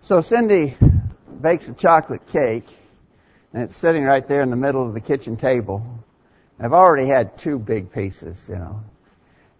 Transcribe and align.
So 0.00 0.20
Cindy 0.20 0.76
bakes 1.42 1.68
a 1.68 1.72
chocolate 1.72 2.26
cake, 2.28 2.66
and 3.52 3.62
it's 3.62 3.76
sitting 3.76 4.04
right 4.04 4.26
there 4.26 4.42
in 4.42 4.50
the 4.50 4.56
middle 4.56 4.86
of 4.86 4.94
the 4.94 5.00
kitchen 5.00 5.36
table. 5.36 5.84
I've 6.60 6.72
already 6.72 7.06
had 7.08 7.36
two 7.36 7.58
big 7.58 7.92
pieces, 7.92 8.40
you 8.48 8.56
know. 8.56 8.80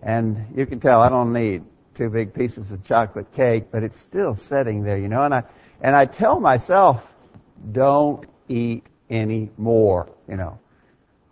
And 0.02 0.46
you 0.56 0.64
can 0.64 0.80
tell 0.80 1.02
I 1.02 1.08
don't 1.08 1.32
need 1.32 1.64
two 1.94 2.08
big 2.08 2.32
pieces 2.32 2.70
of 2.70 2.84
chocolate 2.84 3.32
cake, 3.34 3.64
but 3.72 3.82
it's 3.82 3.98
still 3.98 4.34
sitting 4.34 4.84
there, 4.84 4.96
you 4.96 5.08
know. 5.08 5.22
And 5.22 5.34
I 5.34 5.42
and 5.80 5.94
I 5.94 6.06
tell 6.06 6.40
myself, 6.40 7.02
don't 7.72 8.24
eat 8.48 8.84
any 9.10 9.50
more, 9.58 10.08
you 10.28 10.36
know. 10.36 10.58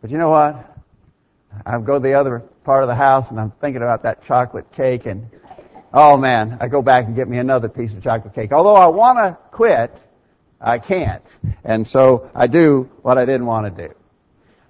But 0.02 0.10
you 0.10 0.18
know 0.18 0.30
what? 0.30 0.76
I 1.64 1.78
go 1.78 1.94
to 1.94 2.00
the 2.00 2.14
other 2.14 2.40
part 2.64 2.82
of 2.82 2.88
the 2.88 2.94
house 2.94 3.30
and 3.30 3.40
I'm 3.40 3.52
thinking 3.60 3.82
about 3.82 4.02
that 4.02 4.24
chocolate 4.24 4.70
cake 4.72 5.06
and 5.06 5.30
oh 5.96 6.18
man, 6.18 6.58
I 6.60 6.68
go 6.68 6.82
back 6.82 7.06
and 7.06 7.16
get 7.16 7.26
me 7.26 7.38
another 7.38 7.70
piece 7.70 7.94
of 7.94 8.02
chocolate 8.02 8.34
cake. 8.34 8.52
Although 8.52 8.76
I 8.76 8.86
want 8.88 9.16
to 9.18 9.38
quit, 9.50 9.96
I 10.60 10.78
can't. 10.78 11.24
And 11.64 11.88
so 11.88 12.30
I 12.34 12.46
do 12.46 12.90
what 13.00 13.16
I 13.16 13.24
didn't 13.24 13.46
want 13.46 13.74
to 13.74 13.88
do. 13.88 13.94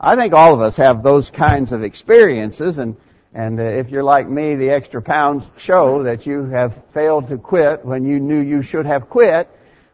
I 0.01 0.15
think 0.15 0.33
all 0.33 0.55
of 0.55 0.61
us 0.61 0.77
have 0.77 1.03
those 1.03 1.29
kinds 1.29 1.73
of 1.73 1.83
experiences 1.83 2.79
and 2.79 2.97
and 3.35 3.61
uh, 3.61 3.65
if 3.65 3.91
you're 3.91 4.05
like 4.05 4.27
me, 4.27 4.55
the 4.55 4.71
extra 4.71 5.03
pounds 5.03 5.45
show 5.59 6.05
that 6.05 6.25
you 6.25 6.45
have 6.45 6.73
failed 6.95 7.29
to 7.29 7.37
quit 7.37 7.85
when 7.85 8.07
you 8.07 8.19
knew 8.19 8.41
you 8.41 8.63
should 8.63 8.87
have 8.87 9.11
quit, 9.11 9.51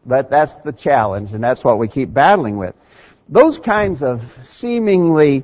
but 0.06 0.30
that's 0.30 0.54
the 0.58 0.70
challenge 0.70 1.32
and 1.32 1.42
that's 1.42 1.64
what 1.64 1.78
we 1.78 1.88
keep 1.88 2.12
battling 2.14 2.56
with. 2.56 2.76
Those 3.28 3.58
kinds 3.58 4.00
of 4.04 4.22
seemingly 4.44 5.42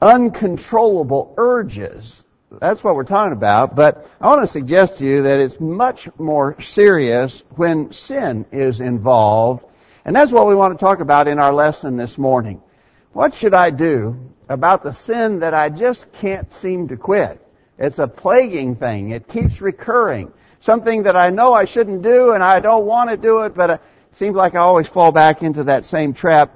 uncontrollable 0.00 1.34
urges 1.36 2.22
that's 2.60 2.82
what 2.82 2.94
we're 2.94 3.04
talking 3.04 3.32
about. 3.32 3.74
But 3.74 4.08
I 4.20 4.28
want 4.28 4.42
to 4.42 4.46
suggest 4.46 4.98
to 4.98 5.04
you 5.04 5.22
that 5.22 5.38
it's 5.38 5.58
much 5.60 6.08
more 6.18 6.60
serious 6.60 7.42
when 7.56 7.92
sin 7.92 8.46
is 8.52 8.80
involved. 8.80 9.64
And 10.04 10.14
that's 10.14 10.32
what 10.32 10.46
we 10.46 10.54
want 10.54 10.78
to 10.78 10.84
talk 10.84 11.00
about 11.00 11.28
in 11.28 11.38
our 11.38 11.52
lesson 11.52 11.96
this 11.96 12.18
morning. 12.18 12.60
What 13.12 13.34
should 13.34 13.54
I 13.54 13.70
do 13.70 14.30
about 14.48 14.82
the 14.82 14.92
sin 14.92 15.40
that 15.40 15.54
I 15.54 15.68
just 15.68 16.12
can't 16.12 16.52
seem 16.52 16.88
to 16.88 16.96
quit? 16.96 17.40
It's 17.78 17.98
a 17.98 18.06
plaguing 18.06 18.76
thing. 18.76 19.10
It 19.10 19.28
keeps 19.28 19.60
recurring. 19.60 20.32
Something 20.60 21.04
that 21.04 21.16
I 21.16 21.30
know 21.30 21.52
I 21.52 21.64
shouldn't 21.64 22.02
do 22.02 22.32
and 22.32 22.42
I 22.42 22.60
don't 22.60 22.86
want 22.86 23.10
to 23.10 23.16
do 23.16 23.40
it, 23.40 23.54
but 23.54 23.70
it 23.70 23.80
seems 24.12 24.36
like 24.36 24.54
I 24.54 24.58
always 24.58 24.88
fall 24.88 25.12
back 25.12 25.42
into 25.42 25.64
that 25.64 25.84
same 25.84 26.14
trap. 26.14 26.54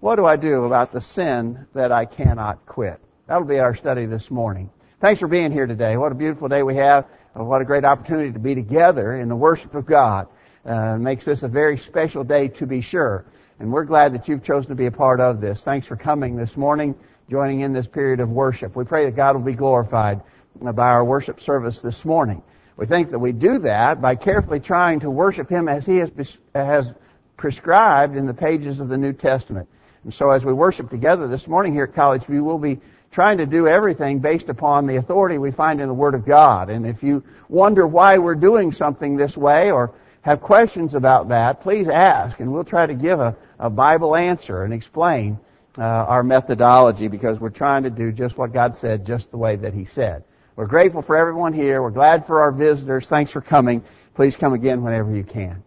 What 0.00 0.16
do 0.16 0.26
I 0.26 0.36
do 0.36 0.64
about 0.64 0.92
the 0.92 1.00
sin 1.00 1.66
that 1.74 1.90
I 1.90 2.04
cannot 2.04 2.66
quit? 2.66 3.00
That'll 3.26 3.44
be 3.44 3.58
our 3.58 3.74
study 3.74 4.06
this 4.06 4.30
morning. 4.30 4.70
Thanks 4.98 5.20
for 5.20 5.28
being 5.28 5.52
here 5.52 5.66
today. 5.66 5.98
What 5.98 6.10
a 6.10 6.14
beautiful 6.14 6.48
day 6.48 6.62
we 6.62 6.76
have. 6.76 7.04
What 7.34 7.60
a 7.60 7.66
great 7.66 7.84
opportunity 7.84 8.32
to 8.32 8.38
be 8.38 8.54
together 8.54 9.16
in 9.16 9.28
the 9.28 9.36
worship 9.36 9.74
of 9.74 9.84
God. 9.84 10.26
Uh, 10.64 10.96
makes 10.96 11.26
this 11.26 11.42
a 11.42 11.48
very 11.48 11.76
special 11.76 12.24
day 12.24 12.48
to 12.48 12.66
be 12.66 12.80
sure. 12.80 13.26
And 13.60 13.70
we're 13.70 13.84
glad 13.84 14.14
that 14.14 14.26
you've 14.26 14.42
chosen 14.42 14.70
to 14.70 14.74
be 14.74 14.86
a 14.86 14.90
part 14.90 15.20
of 15.20 15.38
this. 15.38 15.62
Thanks 15.62 15.86
for 15.86 15.96
coming 15.96 16.34
this 16.34 16.56
morning, 16.56 16.94
joining 17.28 17.60
in 17.60 17.74
this 17.74 17.86
period 17.86 18.20
of 18.20 18.30
worship. 18.30 18.74
We 18.74 18.84
pray 18.84 19.04
that 19.04 19.14
God 19.14 19.36
will 19.36 19.42
be 19.42 19.52
glorified 19.52 20.22
by 20.62 20.86
our 20.86 21.04
worship 21.04 21.42
service 21.42 21.80
this 21.80 22.06
morning. 22.06 22.42
We 22.78 22.86
think 22.86 23.10
that 23.10 23.18
we 23.18 23.32
do 23.32 23.58
that 23.58 24.00
by 24.00 24.14
carefully 24.14 24.60
trying 24.60 25.00
to 25.00 25.10
worship 25.10 25.50
Him 25.50 25.68
as 25.68 25.84
He 25.84 25.98
has, 25.98 26.10
has 26.54 26.94
prescribed 27.36 28.16
in 28.16 28.24
the 28.24 28.32
pages 28.32 28.80
of 28.80 28.88
the 28.88 28.96
New 28.96 29.12
Testament. 29.12 29.68
And 30.04 30.14
so 30.14 30.30
as 30.30 30.42
we 30.42 30.54
worship 30.54 30.88
together 30.88 31.28
this 31.28 31.46
morning 31.46 31.74
here 31.74 31.84
at 31.84 31.92
College 31.92 32.24
View, 32.24 32.42
we'll 32.42 32.58
be 32.58 32.80
trying 33.16 33.38
to 33.38 33.46
do 33.46 33.66
everything 33.66 34.18
based 34.18 34.50
upon 34.50 34.86
the 34.86 34.96
authority 34.96 35.38
we 35.38 35.50
find 35.50 35.80
in 35.80 35.88
the 35.88 35.94
Word 35.94 36.14
of 36.14 36.26
God. 36.26 36.68
And 36.68 36.86
if 36.86 37.02
you 37.02 37.24
wonder 37.48 37.86
why 37.86 38.18
we're 38.18 38.34
doing 38.34 38.72
something 38.72 39.16
this 39.16 39.34
way 39.34 39.70
or 39.70 39.94
have 40.20 40.42
questions 40.42 40.94
about 40.94 41.30
that, 41.30 41.62
please 41.62 41.88
ask 41.88 42.38
and 42.40 42.52
we'll 42.52 42.62
try 42.62 42.84
to 42.84 42.92
give 42.92 43.18
a, 43.18 43.34
a 43.58 43.70
Bible 43.70 44.14
answer 44.14 44.64
and 44.64 44.74
explain 44.74 45.38
uh, 45.78 45.82
our 45.82 46.22
methodology 46.22 47.08
because 47.08 47.40
we're 47.40 47.48
trying 47.48 47.84
to 47.84 47.90
do 47.90 48.12
just 48.12 48.36
what 48.36 48.52
God 48.52 48.76
said 48.76 49.06
just 49.06 49.30
the 49.30 49.38
way 49.38 49.56
that 49.56 49.72
He 49.72 49.86
said. 49.86 50.22
We're 50.54 50.66
grateful 50.66 51.00
for 51.00 51.16
everyone 51.16 51.54
here. 51.54 51.80
We're 51.80 51.92
glad 51.92 52.26
for 52.26 52.42
our 52.42 52.52
visitors. 52.52 53.08
Thanks 53.08 53.32
for 53.32 53.40
coming. 53.40 53.82
Please 54.14 54.36
come 54.36 54.52
again 54.52 54.82
whenever 54.82 55.16
you 55.16 55.24
can. 55.24 55.62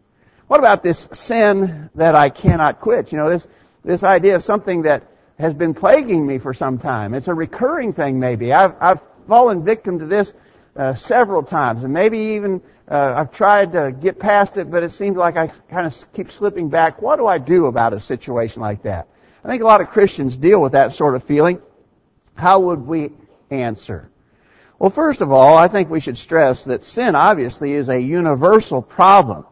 What 0.45 0.59
about 0.59 0.83
this 0.83 1.09
sin 1.13 1.89
that 1.95 2.13
I 2.13 2.29
cannot 2.29 2.79
quit? 2.79 3.11
You 3.11 3.17
know, 3.17 3.29
this, 3.31 3.47
this 3.83 4.03
idea 4.03 4.35
of 4.35 4.43
something 4.43 4.83
that 4.83 5.01
has 5.39 5.53
been 5.53 5.73
plaguing 5.73 6.25
me 6.25 6.37
for 6.37 6.53
some 6.53 6.77
time. 6.77 7.13
It's 7.13 7.29
a 7.29 7.33
recurring 7.33 7.93
thing 7.93 8.19
maybe. 8.19 8.51
I've, 8.51 8.75
I've 8.81 8.99
fallen 9.27 9.63
victim 9.63 9.99
to 9.99 10.05
this 10.05 10.33
uh, 10.75 10.93
several 10.95 11.43
times, 11.43 11.83
and 11.83 11.93
maybe 11.93 12.19
even 12.19 12.61
uh, 12.89 13.13
I've 13.15 13.31
tried 13.31 13.71
to 13.73 13.91
get 13.91 14.19
past 14.19 14.57
it, 14.57 14.69
but 14.69 14.83
it 14.83 14.91
seems 14.91 15.15
like 15.15 15.37
I 15.37 15.47
kind 15.69 15.87
of 15.87 16.13
keep 16.13 16.31
slipping 16.31 16.69
back. 16.69 17.01
What 17.01 17.17
do 17.17 17.27
I 17.27 17.37
do 17.37 17.67
about 17.67 17.93
a 17.93 17.99
situation 17.99 18.61
like 18.61 18.83
that? 18.83 19.07
I 19.43 19.47
think 19.47 19.61
a 19.61 19.65
lot 19.65 19.81
of 19.81 19.89
Christians 19.89 20.35
deal 20.35 20.61
with 20.61 20.73
that 20.73 20.93
sort 20.93 21.15
of 21.15 21.23
feeling. 21.23 21.61
How 22.35 22.59
would 22.59 22.85
we 22.85 23.11
answer? 23.49 24.09
Well, 24.77 24.89
first 24.89 25.21
of 25.21 25.31
all, 25.31 25.57
I 25.57 25.67
think 25.67 25.89
we 25.89 25.99
should 25.99 26.17
stress 26.17 26.65
that 26.65 26.83
sin 26.83 27.15
obviously 27.15 27.71
is 27.71 27.89
a 27.89 27.99
universal 27.99 28.81
problem. 28.81 29.45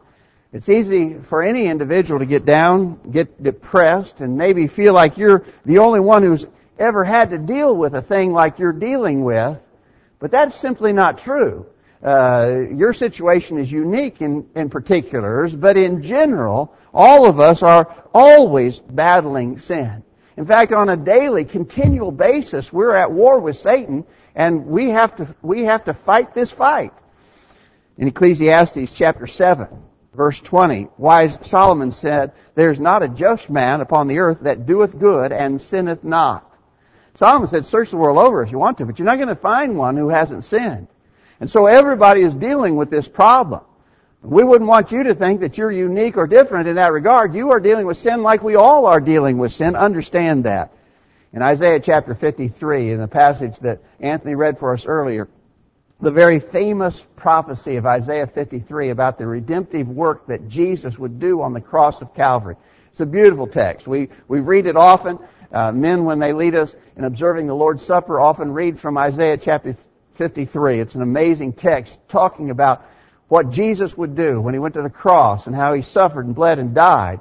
It's 0.50 0.68
easy 0.70 1.18
for 1.28 1.42
any 1.42 1.66
individual 1.66 2.20
to 2.20 2.26
get 2.26 2.46
down, 2.46 2.98
get 3.10 3.42
depressed, 3.42 4.22
and 4.22 4.38
maybe 4.38 4.66
feel 4.66 4.94
like 4.94 5.18
you're 5.18 5.44
the 5.66 5.78
only 5.78 6.00
one 6.00 6.22
who's 6.22 6.46
ever 6.78 7.04
had 7.04 7.30
to 7.30 7.38
deal 7.38 7.76
with 7.76 7.94
a 7.94 8.00
thing 8.00 8.32
like 8.32 8.58
you're 8.58 8.72
dealing 8.72 9.24
with. 9.24 9.58
But 10.18 10.30
that's 10.30 10.54
simply 10.54 10.94
not 10.94 11.18
true. 11.18 11.66
Uh, 12.02 12.62
your 12.74 12.94
situation 12.94 13.58
is 13.58 13.70
unique 13.70 14.22
in, 14.22 14.46
in 14.54 14.70
particulars, 14.70 15.54
but 15.54 15.76
in 15.76 16.02
general, 16.02 16.72
all 16.94 17.26
of 17.26 17.40
us 17.40 17.62
are 17.62 18.04
always 18.14 18.78
battling 18.78 19.58
sin. 19.58 20.02
In 20.38 20.46
fact, 20.46 20.72
on 20.72 20.88
a 20.88 20.96
daily, 20.96 21.44
continual 21.44 22.12
basis, 22.12 22.72
we're 22.72 22.94
at 22.94 23.12
war 23.12 23.38
with 23.40 23.56
Satan, 23.56 24.04
and 24.34 24.66
we 24.66 24.90
have 24.90 25.16
to, 25.16 25.34
we 25.42 25.64
have 25.64 25.84
to 25.84 25.94
fight 25.94 26.34
this 26.34 26.50
fight. 26.50 26.92
In 27.98 28.08
Ecclesiastes 28.08 28.92
chapter 28.92 29.26
7, 29.26 29.66
Verse 30.18 30.40
20, 30.40 30.88
wise 30.98 31.38
Solomon 31.42 31.92
said, 31.92 32.32
There's 32.56 32.80
not 32.80 33.04
a 33.04 33.08
just 33.08 33.48
man 33.48 33.80
upon 33.80 34.08
the 34.08 34.18
earth 34.18 34.40
that 34.40 34.66
doeth 34.66 34.98
good 34.98 35.30
and 35.30 35.62
sinneth 35.62 36.02
not. 36.02 36.44
Solomon 37.14 37.46
said, 37.46 37.64
search 37.64 37.90
the 37.92 37.98
world 37.98 38.18
over 38.18 38.42
if 38.42 38.50
you 38.50 38.58
want 38.58 38.78
to, 38.78 38.84
but 38.84 38.98
you're 38.98 39.06
not 39.06 39.18
going 39.18 39.28
to 39.28 39.36
find 39.36 39.76
one 39.76 39.96
who 39.96 40.08
hasn't 40.08 40.42
sinned. 40.42 40.88
And 41.38 41.48
so 41.48 41.66
everybody 41.66 42.22
is 42.22 42.34
dealing 42.34 42.74
with 42.74 42.90
this 42.90 43.06
problem. 43.06 43.60
We 44.20 44.42
wouldn't 44.42 44.68
want 44.68 44.90
you 44.90 45.04
to 45.04 45.14
think 45.14 45.38
that 45.42 45.56
you're 45.56 45.70
unique 45.70 46.16
or 46.16 46.26
different 46.26 46.66
in 46.66 46.74
that 46.74 46.92
regard. 46.92 47.32
You 47.36 47.52
are 47.52 47.60
dealing 47.60 47.86
with 47.86 47.96
sin 47.96 48.24
like 48.24 48.42
we 48.42 48.56
all 48.56 48.86
are 48.86 49.00
dealing 49.00 49.38
with 49.38 49.52
sin. 49.52 49.76
Understand 49.76 50.46
that. 50.46 50.72
In 51.32 51.42
Isaiah 51.42 51.78
chapter 51.78 52.16
53, 52.16 52.90
in 52.90 52.98
the 52.98 53.06
passage 53.06 53.56
that 53.60 53.82
Anthony 54.00 54.34
read 54.34 54.58
for 54.58 54.72
us 54.72 54.84
earlier, 54.84 55.28
the 56.00 56.10
very 56.10 56.38
famous 56.38 57.04
prophecy 57.16 57.76
of 57.76 57.84
Isaiah 57.84 58.26
53 58.26 58.90
about 58.90 59.18
the 59.18 59.26
redemptive 59.26 59.88
work 59.88 60.26
that 60.28 60.48
Jesus 60.48 60.98
would 60.98 61.18
do 61.18 61.42
on 61.42 61.52
the 61.52 61.60
cross 61.60 62.00
of 62.00 62.14
Calvary. 62.14 62.56
It's 62.90 63.00
a 63.00 63.06
beautiful 63.06 63.48
text. 63.48 63.86
We, 63.86 64.08
we 64.28 64.40
read 64.40 64.66
it 64.66 64.76
often. 64.76 65.18
Uh, 65.52 65.72
men, 65.72 66.04
when 66.04 66.18
they 66.18 66.32
lead 66.32 66.54
us 66.54 66.76
in 66.96 67.04
observing 67.04 67.46
the 67.46 67.54
Lord's 67.54 67.84
Supper, 67.84 68.20
often 68.20 68.52
read 68.52 68.78
from 68.78 68.96
Isaiah 68.96 69.36
chapter 69.36 69.74
53. 70.14 70.80
It's 70.80 70.94
an 70.94 71.02
amazing 71.02 71.54
text 71.54 71.98
talking 72.08 72.50
about 72.50 72.84
what 73.26 73.50
Jesus 73.50 73.96
would 73.96 74.14
do 74.14 74.40
when 74.40 74.54
he 74.54 74.60
went 74.60 74.74
to 74.74 74.82
the 74.82 74.90
cross 74.90 75.46
and 75.46 75.54
how 75.54 75.74
he 75.74 75.82
suffered 75.82 76.26
and 76.26 76.34
bled 76.34 76.58
and 76.58 76.74
died. 76.74 77.20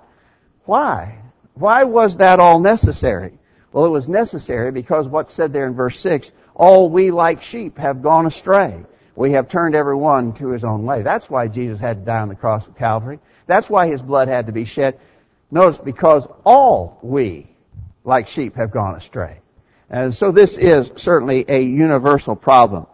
Why? 0.66 1.20
Why 1.54 1.84
was 1.84 2.18
that 2.18 2.40
all 2.40 2.60
necessary? 2.60 3.40
Well, 3.72 3.86
it 3.86 3.90
was 3.90 4.08
necessary 4.08 4.72
because 4.72 5.08
what's 5.08 5.34
said 5.34 5.52
there 5.52 5.68
in 5.68 5.74
verse 5.74 6.00
6, 6.00 6.32
all 6.58 6.90
we 6.90 7.12
like 7.12 7.44
sheep 7.44 7.78
have 7.78 8.02
gone 8.02 8.26
astray. 8.26 8.84
We 9.16 9.32
have 9.34 9.48
turned 9.48 9.76
every 9.76 9.96
one 9.96 10.34
to 10.34 10.50
his 10.50 10.64
own 10.64 10.86
way. 10.86 11.04
That's 11.04 11.30
why 11.30 11.48
Jesus 11.48 11.80
had 11.80 12.00
to 12.00 12.06
die 12.06 12.20
on 12.20 12.30
the 12.30 12.36
cross 12.36 12.68
of 12.68 12.76
Calvary. 12.76 13.20
That's 13.46 13.70
why 13.70 13.88
his 13.88 14.02
blood 14.02 14.28
had 14.28 14.48
to 14.48 14.52
be 14.52 14.66
shed. 14.66 15.00
Notice, 15.52 15.80
because 15.80 16.28
all 16.44 17.00
we, 17.02 17.48
like 18.04 18.28
sheep, 18.28 18.56
have 18.56 18.72
gone 18.72 18.96
astray. 18.96 19.40
And 19.90 20.14
so 20.14 20.32
this 20.32 20.58
is 20.58 20.92
certainly 20.98 21.46
a 21.48 21.62
universal 21.62 22.36
problem. 22.36 22.88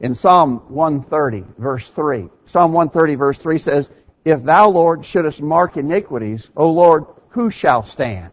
In 0.00 0.14
Psalm 0.14 0.62
130, 0.68 1.44
verse 1.58 1.88
3, 1.90 2.28
Psalm 2.46 2.72
130, 2.72 3.16
verse 3.16 3.38
3 3.38 3.58
says, 3.58 3.90
If 4.24 4.44
thou, 4.44 4.68
Lord, 4.68 5.04
shouldest 5.04 5.42
mark 5.42 5.76
iniquities, 5.76 6.48
O 6.56 6.70
Lord, 6.70 7.04
who 7.30 7.50
shall 7.50 7.84
stand? 7.84 8.30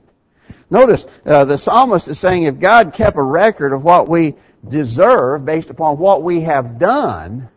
Notice, 0.69 1.05
uh, 1.25 1.45
the 1.45 1.57
psalmist 1.57 2.07
is 2.07 2.19
saying 2.19 2.43
if 2.43 2.59
God 2.59 2.93
kept 2.93 3.17
a 3.17 3.21
record 3.21 3.73
of 3.73 3.83
what 3.83 4.07
we 4.07 4.35
deserve 4.69 5.45
based 5.45 5.69
upon 5.69 5.97
what 5.97 6.23
we 6.23 6.41
have 6.41 6.79
done, 6.79 7.50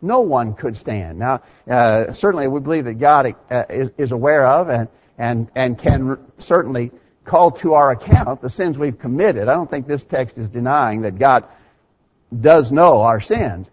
no 0.00 0.20
one 0.20 0.54
could 0.54 0.76
stand. 0.76 1.18
Now, 1.18 1.42
uh, 1.68 2.12
certainly 2.12 2.46
we 2.48 2.60
believe 2.60 2.84
that 2.84 2.98
God 2.98 3.34
uh, 3.50 3.64
is, 3.68 3.90
is, 3.98 4.12
aware 4.12 4.46
of 4.46 4.68
and, 4.68 4.88
and, 5.18 5.48
and 5.54 5.78
can 5.78 6.18
certainly 6.38 6.92
call 7.24 7.50
to 7.50 7.74
our 7.74 7.90
account 7.90 8.40
the 8.40 8.50
sins 8.50 8.78
we've 8.78 8.98
committed. 8.98 9.48
I 9.48 9.54
don't 9.54 9.70
think 9.70 9.86
this 9.86 10.04
text 10.04 10.38
is 10.38 10.48
denying 10.48 11.02
that 11.02 11.18
God 11.18 11.44
does 12.40 12.72
know 12.72 13.02
our 13.02 13.20
sins. 13.20 13.68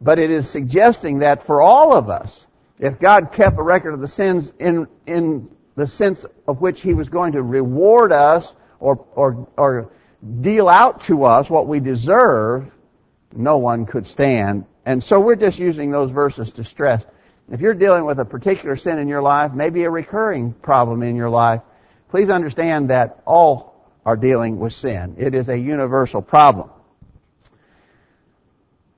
But 0.00 0.18
it 0.18 0.30
is 0.30 0.48
suggesting 0.48 1.18
that 1.20 1.44
for 1.46 1.60
all 1.60 1.92
of 1.92 2.08
us, 2.08 2.46
If 2.78 2.98
God 2.98 3.32
kept 3.32 3.58
a 3.58 3.62
record 3.62 3.92
of 3.92 4.00
the 4.00 4.08
sins 4.08 4.54
in, 4.58 4.88
in 5.06 5.50
the 5.76 5.86
sense 5.86 6.24
of 6.48 6.62
which 6.62 6.80
He 6.80 6.94
was 6.94 7.10
going 7.10 7.32
to 7.32 7.42
reward 7.42 8.10
us 8.10 8.54
or, 8.80 9.04
or, 9.14 9.46
or 9.58 9.90
deal 10.40 10.68
out 10.68 11.02
to 11.02 11.24
us 11.24 11.48
what 11.48 11.66
we 11.66 11.80
deserve, 11.80 12.70
no 13.34 13.58
one 13.58 13.86
could 13.86 14.06
stand. 14.06 14.66
And 14.84 15.02
so 15.02 15.20
we're 15.20 15.36
just 15.36 15.58
using 15.58 15.90
those 15.90 16.10
verses 16.10 16.52
to 16.52 16.64
stress. 16.64 17.04
If 17.50 17.60
you're 17.60 17.74
dealing 17.74 18.04
with 18.04 18.18
a 18.20 18.24
particular 18.24 18.76
sin 18.76 18.98
in 18.98 19.08
your 19.08 19.22
life, 19.22 19.52
maybe 19.52 19.84
a 19.84 19.90
recurring 19.90 20.52
problem 20.52 21.02
in 21.02 21.16
your 21.16 21.30
life, 21.30 21.62
please 22.08 22.30
understand 22.30 22.90
that 22.90 23.20
all 23.26 23.88
are 24.04 24.16
dealing 24.16 24.58
with 24.58 24.72
sin. 24.72 25.16
It 25.18 25.34
is 25.34 25.48
a 25.48 25.56
universal 25.56 26.22
problem. 26.22 26.70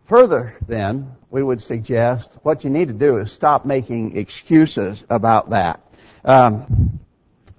Further, 0.07 0.57
then, 0.69 1.13
we 1.31 1.43
would 1.43 1.63
suggest 1.63 2.31
what 2.43 2.65
you 2.65 2.71
need 2.71 2.89
to 2.89 2.95
do 2.95 3.17
is 3.19 3.33
stop 3.33 3.65
making 3.65 4.19
excuses 4.19 5.03
about 5.09 5.51
that. 5.51 5.81
Um, 6.25 7.01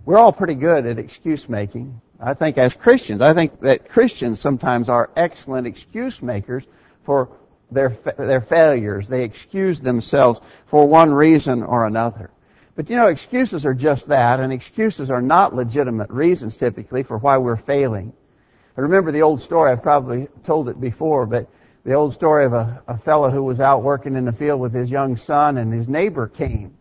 we're 0.06 0.20
all 0.20 0.32
pretty 0.32 0.54
good 0.54 0.86
at 0.86 1.00
excuse 1.00 1.50
making. 1.50 2.00
I 2.26 2.34
think 2.34 2.58
as 2.58 2.74
Christians, 2.74 3.22
I 3.22 3.34
think 3.34 3.60
that 3.62 3.90
Christians 3.90 4.40
sometimes 4.40 4.88
are 4.88 5.10
excellent 5.16 5.68
excuse 5.68 6.22
makers 6.22 6.64
for 7.04 7.30
their 7.70 7.90
their 8.18 8.40
failures. 8.40 9.10
They 9.10 9.24
excuse 9.24 9.82
themselves 9.82 10.40
for 10.68 10.88
one 10.88 11.14
reason 11.14 11.64
or 11.64 11.86
another. 11.86 12.32
But 12.76 12.90
you 12.90 12.96
know, 12.96 13.08
excuses 13.08 13.66
are 13.66 13.74
just 13.74 14.08
that, 14.08 14.40
and 14.40 14.54
excuses 14.54 15.12
are 15.12 15.22
not 15.22 15.54
legitimate 15.54 16.10
reasons 16.10 16.56
typically 16.56 17.04
for 17.04 17.18
why 17.18 17.38
we're 17.38 17.58
failing. 17.58 18.14
I 18.78 18.82
remember 18.82 19.12
the 19.12 19.22
old 19.22 19.42
story, 19.42 19.72
I've 19.72 19.84
probably 19.84 20.28
told 20.46 20.70
it 20.70 20.80
before, 20.80 21.26
but 21.26 21.50
the 21.84 21.94
old 21.94 22.14
story 22.14 22.46
of 22.46 22.54
a, 22.54 22.82
a 22.88 22.98
fellow 22.98 23.30
who 23.30 23.44
was 23.44 23.60
out 23.60 23.84
working 23.84 24.16
in 24.16 24.26
the 24.26 24.32
field 24.32 24.62
with 24.62 24.74
his 24.74 24.90
young 24.90 25.18
son 25.18 25.58
and 25.58 25.72
his 25.72 25.88
neighbor 25.88 26.28
came. 26.28 26.74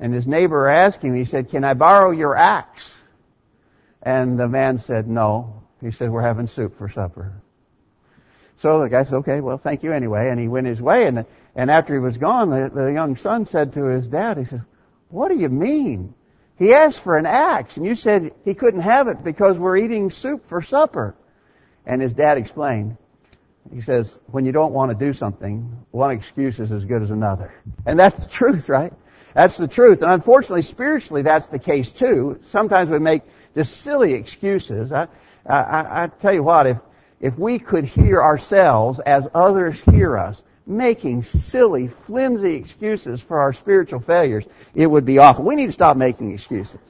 And 0.00 0.12
his 0.12 0.26
neighbor 0.26 0.68
asked 0.68 1.02
him, 1.02 1.14
he 1.14 1.24
said, 1.24 1.50
can 1.50 1.62
I 1.62 1.74
borrow 1.74 2.10
your 2.10 2.34
axe? 2.34 2.92
And 4.06 4.38
the 4.38 4.46
man 4.46 4.78
said, 4.78 5.08
no. 5.08 5.64
He 5.80 5.90
said, 5.90 6.10
we're 6.10 6.22
having 6.22 6.46
soup 6.46 6.78
for 6.78 6.88
supper. 6.88 7.42
So 8.56 8.80
the 8.80 8.88
guy 8.88 9.02
said, 9.02 9.14
okay, 9.16 9.40
well, 9.40 9.58
thank 9.58 9.82
you 9.82 9.92
anyway. 9.92 10.30
And 10.30 10.38
he 10.38 10.46
went 10.46 10.68
his 10.68 10.80
way. 10.80 11.08
And, 11.08 11.26
and 11.56 11.70
after 11.72 11.92
he 11.92 11.98
was 11.98 12.16
gone, 12.16 12.50
the, 12.50 12.70
the 12.72 12.92
young 12.92 13.16
son 13.16 13.46
said 13.46 13.72
to 13.72 13.86
his 13.86 14.06
dad, 14.06 14.38
he 14.38 14.44
said, 14.44 14.62
what 15.08 15.28
do 15.28 15.36
you 15.36 15.48
mean? 15.48 16.14
He 16.56 16.72
asked 16.72 17.00
for 17.00 17.18
an 17.18 17.26
axe 17.26 17.76
and 17.76 17.84
you 17.84 17.96
said 17.96 18.30
he 18.44 18.54
couldn't 18.54 18.80
have 18.80 19.08
it 19.08 19.24
because 19.24 19.58
we're 19.58 19.76
eating 19.76 20.12
soup 20.12 20.48
for 20.48 20.62
supper. 20.62 21.16
And 21.84 22.00
his 22.00 22.12
dad 22.12 22.38
explained, 22.38 22.96
he 23.74 23.80
says, 23.80 24.16
when 24.26 24.46
you 24.46 24.52
don't 24.52 24.72
want 24.72 24.96
to 24.96 25.04
do 25.04 25.12
something, 25.14 25.84
one 25.90 26.12
excuse 26.12 26.60
is 26.60 26.70
as 26.70 26.84
good 26.84 27.02
as 27.02 27.10
another. 27.10 27.52
And 27.84 27.98
that's 27.98 28.24
the 28.24 28.30
truth, 28.30 28.68
right? 28.68 28.92
That's 29.34 29.56
the 29.56 29.68
truth. 29.68 30.02
And 30.02 30.12
unfortunately, 30.12 30.62
spiritually, 30.62 31.22
that's 31.22 31.48
the 31.48 31.58
case 31.58 31.90
too. 31.90 32.38
Sometimes 32.44 32.88
we 32.88 33.00
make 33.00 33.22
just 33.56 33.80
silly 33.80 34.12
excuses. 34.12 34.92
I, 34.92 35.08
I, 35.46 36.04
I 36.04 36.10
tell 36.20 36.32
you 36.32 36.42
what, 36.42 36.66
if, 36.66 36.78
if 37.20 37.38
we 37.38 37.58
could 37.58 37.84
hear 37.84 38.22
ourselves 38.22 39.00
as 39.00 39.26
others 39.34 39.80
hear 39.80 40.16
us, 40.16 40.42
making 40.66 41.22
silly, 41.22 41.88
flimsy 41.88 42.54
excuses 42.54 43.22
for 43.22 43.40
our 43.40 43.54
spiritual 43.54 44.00
failures, 44.00 44.44
it 44.74 44.86
would 44.86 45.06
be 45.06 45.18
awful. 45.18 45.44
We 45.44 45.54
need 45.54 45.66
to 45.66 45.72
stop 45.72 45.96
making 45.96 46.34
excuses. 46.34 46.80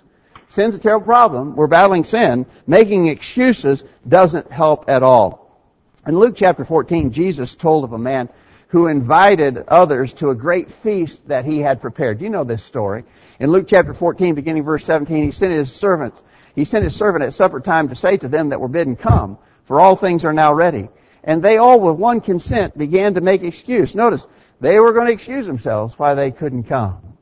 Sin's 0.49 0.75
a 0.75 0.79
terrible 0.79 1.07
problem. 1.07 1.55
We're 1.55 1.69
battling 1.69 2.05
sin. 2.05 2.47
Making 2.67 3.09
excuses 3.09 3.85
doesn't 4.07 4.51
help 4.51 4.89
at 4.89 5.03
all. 5.03 5.61
In 6.07 6.19
Luke 6.19 6.35
chapter 6.37 6.65
14, 6.65 7.13
Jesus 7.13 7.55
told 7.55 7.85
of 7.85 7.93
a 7.93 7.99
man 7.99 8.29
who 8.69 8.89
invited 8.89 9.59
others 9.69 10.13
to 10.15 10.31
a 10.31 10.35
great 10.35 10.73
feast 10.73 11.27
that 11.29 11.45
he 11.45 11.61
had 11.61 11.81
prepared. 11.81 12.21
You 12.21 12.31
know 12.31 12.45
this 12.45 12.65
story. 12.65 13.05
In 13.39 13.51
Luke 13.51 13.67
chapter 13.69 13.95
14, 13.95 14.35
beginning 14.35 14.65
verse 14.65 14.85
17, 14.85 15.23
he 15.23 15.31
sent 15.31 15.53
his 15.53 15.73
servants, 15.73 16.21
he 16.57 16.65
sent 16.65 16.85
his 16.85 16.97
servant 16.97 17.23
at 17.23 17.35
supper 17.35 17.61
time 17.61 17.91
to 17.91 17.95
say 17.95 18.17
to 18.17 18.29
them 18.29 18.49
that 18.49 18.61
were 18.61 18.67
bidden, 18.67 18.97
come, 18.97 19.39
for 19.67 19.79
all 19.79 19.95
things 19.95 20.25
are 20.25 20.33
now 20.33 20.55
ready. 20.55 20.89
And 21.23 21.43
they 21.43 21.59
all 21.59 21.79
with 21.79 21.97
one 21.97 22.23
consent 22.23 22.77
began 22.77 23.15
to 23.15 23.21
make 23.21 23.43
excuse. 23.43 23.95
Notice, 23.95 24.27
they 24.61 24.81
were 24.81 24.95
going 24.95 25.07
to 25.07 25.13
excuse 25.13 25.47
themselves 25.47 25.99
why 25.99 26.15
they 26.15 26.31
couldn't 26.31 26.65
come. 26.65 27.19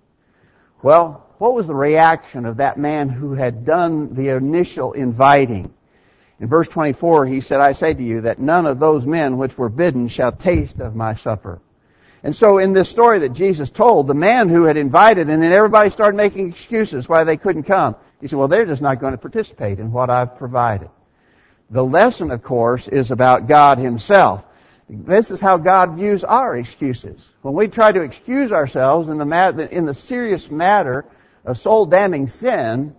Well, 0.83 1.27
what 1.39 1.55
was 1.55 1.67
the 1.67 1.75
reaction 1.75 2.47
of 2.47 2.59
that 2.59 2.79
man 2.79 3.09
who 3.09 3.33
had 3.33 3.67
done 3.67 4.15
the 4.15 4.29
initial 4.29 4.93
inviting? 4.93 5.75
In 6.39 6.47
verse 6.47 6.69
24, 6.69 7.27
he 7.27 7.41
said, 7.41 7.61
I 7.61 7.73
say 7.73 7.93
to 7.93 8.03
you 8.03 8.21
that 8.23 8.39
none 8.39 8.67
of 8.67 8.79
those 8.79 9.05
men 9.05 9.37
which 9.37 9.59
were 9.59 9.69
bidden 9.69 10.07
shall 10.07 10.31
taste 10.31 10.79
of 10.79 10.95
my 10.95 11.15
supper. 11.15 11.61
And 12.23 12.37
so 12.37 12.59
in 12.59 12.73
this 12.73 12.89
story 12.89 13.19
that 13.21 13.33
Jesus 13.33 13.71
told, 13.71 14.07
the 14.07 14.15
man 14.15 14.49
who 14.49 14.65
had 14.65 14.77
invited 14.77 15.29
and 15.29 15.43
then 15.43 15.53
everybody 15.53 15.91
started 15.91 16.17
making 16.17 16.51
excuses 16.51 17.09
why 17.09 17.25
they 17.25 17.37
couldn't 17.37 17.65
come, 17.65 17.97
he 18.25 18.29
said, 18.29 18.39
well, 18.39 18.49
they're 18.49 18.65
just 18.65 18.81
not 18.81 19.01
going 19.01 19.13
to 19.13 19.19
participate 19.19 19.79
in 19.79 19.93
what 19.93 20.09
I've 20.09 20.39
provided. 20.39 20.89
The 21.69 21.85
lesson, 21.85 22.31
of 22.31 22.43
course, 22.43 22.89
is 22.89 23.11
about 23.11 23.49
God 23.49 23.77
Himself. 23.77 24.43
This 24.89 25.31
is 25.31 25.43
how 25.43 25.59
God 25.59 25.97
views 25.97 26.25
our 26.25 26.57
excuses. 26.57 27.23
When 27.43 27.53
we 27.53 27.69
try 27.69 27.93
to 27.93 28.01
excuse 28.01 28.51
ourselves 28.51 29.11
in 29.11 29.19
the, 29.19 29.69
in 29.71 29.85
the 29.85 29.93
serious 29.93 30.51
matter 30.51 31.05
of 31.45 31.59
soul 31.59 31.85
damning 31.85 32.29
sin, 32.29 32.97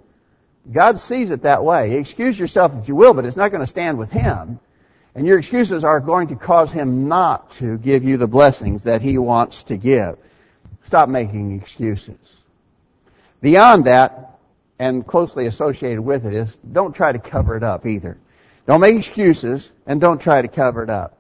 God 0.71 0.99
sees 0.99 1.31
it 1.31 1.41
that 1.41 1.63
way. 1.63 1.97
Excuse 1.97 2.37
yourself 2.37 2.73
if 2.79 2.87
you 2.87 2.95
will, 2.95 3.15
but 3.15 3.25
it's 3.25 3.35
not 3.35 3.49
going 3.49 3.61
to 3.61 3.67
stand 3.67 3.97
with 3.97 4.11
Him. 4.11 4.59
And 5.15 5.25
your 5.25 5.39
excuses 5.39 5.83
are 5.83 5.99
going 5.99 6.27
to 6.27 6.35
cause 6.35 6.71
Him 6.71 7.07
not 7.07 7.49
to 7.53 7.79
give 7.79 8.03
you 8.03 8.17
the 8.17 8.27
blessings 8.27 8.83
that 8.83 9.01
He 9.01 9.17
wants 9.17 9.63
to 9.63 9.75
give. 9.75 10.19
Stop 10.83 11.09
making 11.09 11.59
excuses. 11.59 12.19
Beyond 13.41 13.85
that, 13.85 14.33
and 14.79 15.05
closely 15.05 15.47
associated 15.47 16.01
with 16.01 16.25
it 16.25 16.33
is, 16.33 16.57
don't 16.71 16.93
try 16.93 17.11
to 17.11 17.19
cover 17.19 17.55
it 17.55 17.63
up 17.63 17.85
either. 17.85 18.17
Don't 18.67 18.81
make 18.81 18.95
excuses, 18.95 19.71
and 19.85 20.01
don't 20.01 20.19
try 20.19 20.41
to 20.41 20.47
cover 20.47 20.83
it 20.83 20.89
up. 20.89 21.17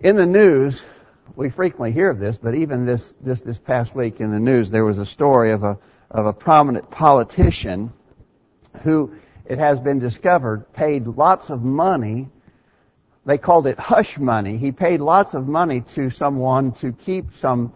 In 0.00 0.16
the 0.16 0.26
news, 0.26 0.82
we 1.36 1.48
frequently 1.48 1.90
hear 1.90 2.10
of 2.10 2.18
this, 2.18 2.36
but 2.36 2.54
even 2.54 2.84
this, 2.84 3.14
just 3.24 3.44
this 3.44 3.58
past 3.58 3.94
week 3.94 4.20
in 4.20 4.30
the 4.30 4.38
news, 4.38 4.70
there 4.70 4.84
was 4.84 4.98
a 4.98 5.06
story 5.06 5.52
of 5.52 5.64
a, 5.64 5.78
of 6.10 6.26
a 6.26 6.32
prominent 6.32 6.90
politician 6.90 7.92
who, 8.82 9.14
it 9.46 9.58
has 9.58 9.80
been 9.80 9.98
discovered, 9.98 10.70
paid 10.72 11.06
lots 11.06 11.50
of 11.50 11.62
money. 11.62 12.28
They 13.24 13.38
called 13.38 13.66
it 13.66 13.78
hush 13.78 14.18
money. 14.18 14.58
He 14.58 14.70
paid 14.70 15.00
lots 15.00 15.34
of 15.34 15.48
money 15.48 15.80
to 15.94 16.10
someone 16.10 16.72
to 16.72 16.92
keep 16.92 17.34
some 17.36 17.72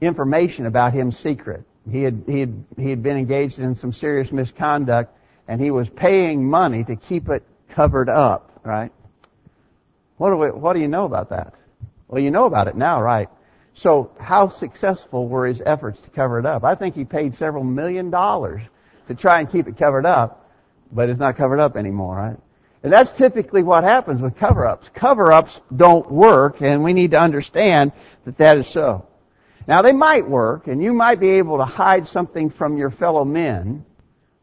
information 0.00 0.66
about 0.66 0.92
him 0.92 1.10
secret. 1.10 1.64
He 1.90 2.02
had, 2.02 2.22
he 2.26 2.40
had, 2.40 2.64
he 2.78 2.90
had 2.90 3.02
been 3.02 3.16
engaged 3.16 3.58
in 3.58 3.74
some 3.74 3.92
serious 3.92 4.30
misconduct 4.30 5.16
and 5.48 5.60
he 5.60 5.70
was 5.70 5.88
paying 5.88 6.48
money 6.48 6.84
to 6.84 6.96
keep 6.96 7.28
it 7.28 7.42
covered 7.70 8.08
up, 8.08 8.60
right? 8.64 8.92
What 10.16 10.30
do, 10.30 10.36
we, 10.36 10.46
what 10.48 10.74
do 10.74 10.80
you 10.80 10.88
know 10.88 11.04
about 11.04 11.30
that? 11.30 11.54
Well, 12.08 12.22
you 12.22 12.30
know 12.30 12.46
about 12.46 12.68
it 12.68 12.76
now, 12.76 13.02
right? 13.02 13.28
So 13.74 14.10
how 14.20 14.50
successful 14.50 15.28
were 15.28 15.46
his 15.46 15.62
efforts 15.64 16.00
to 16.02 16.10
cover 16.10 16.38
it 16.38 16.46
up? 16.46 16.62
I 16.62 16.74
think 16.74 16.94
he 16.94 17.04
paid 17.04 17.34
several 17.34 17.64
million 17.64 18.10
dollars 18.10 18.62
to 19.08 19.14
try 19.14 19.40
and 19.40 19.50
keep 19.50 19.66
it 19.66 19.76
covered 19.78 20.06
up, 20.06 20.50
but 20.92 21.08
it's 21.08 21.18
not 21.18 21.36
covered 21.36 21.58
up 21.58 21.76
anymore, 21.76 22.16
right? 22.16 22.36
And 22.82 22.92
that's 22.92 23.12
typically 23.12 23.62
what 23.62 23.84
happens 23.84 24.20
with 24.20 24.36
cover-ups. 24.36 24.90
Cover-ups 24.94 25.60
don't 25.74 26.10
work, 26.10 26.60
and 26.60 26.82
we 26.82 26.92
need 26.92 27.12
to 27.12 27.20
understand 27.20 27.92
that 28.24 28.38
that 28.38 28.58
is 28.58 28.66
so. 28.66 29.06
Now 29.66 29.82
they 29.82 29.92
might 29.92 30.28
work, 30.28 30.66
and 30.66 30.82
you 30.82 30.92
might 30.92 31.20
be 31.20 31.30
able 31.30 31.58
to 31.58 31.64
hide 31.64 32.06
something 32.06 32.50
from 32.50 32.76
your 32.76 32.90
fellow 32.90 33.24
men, 33.24 33.84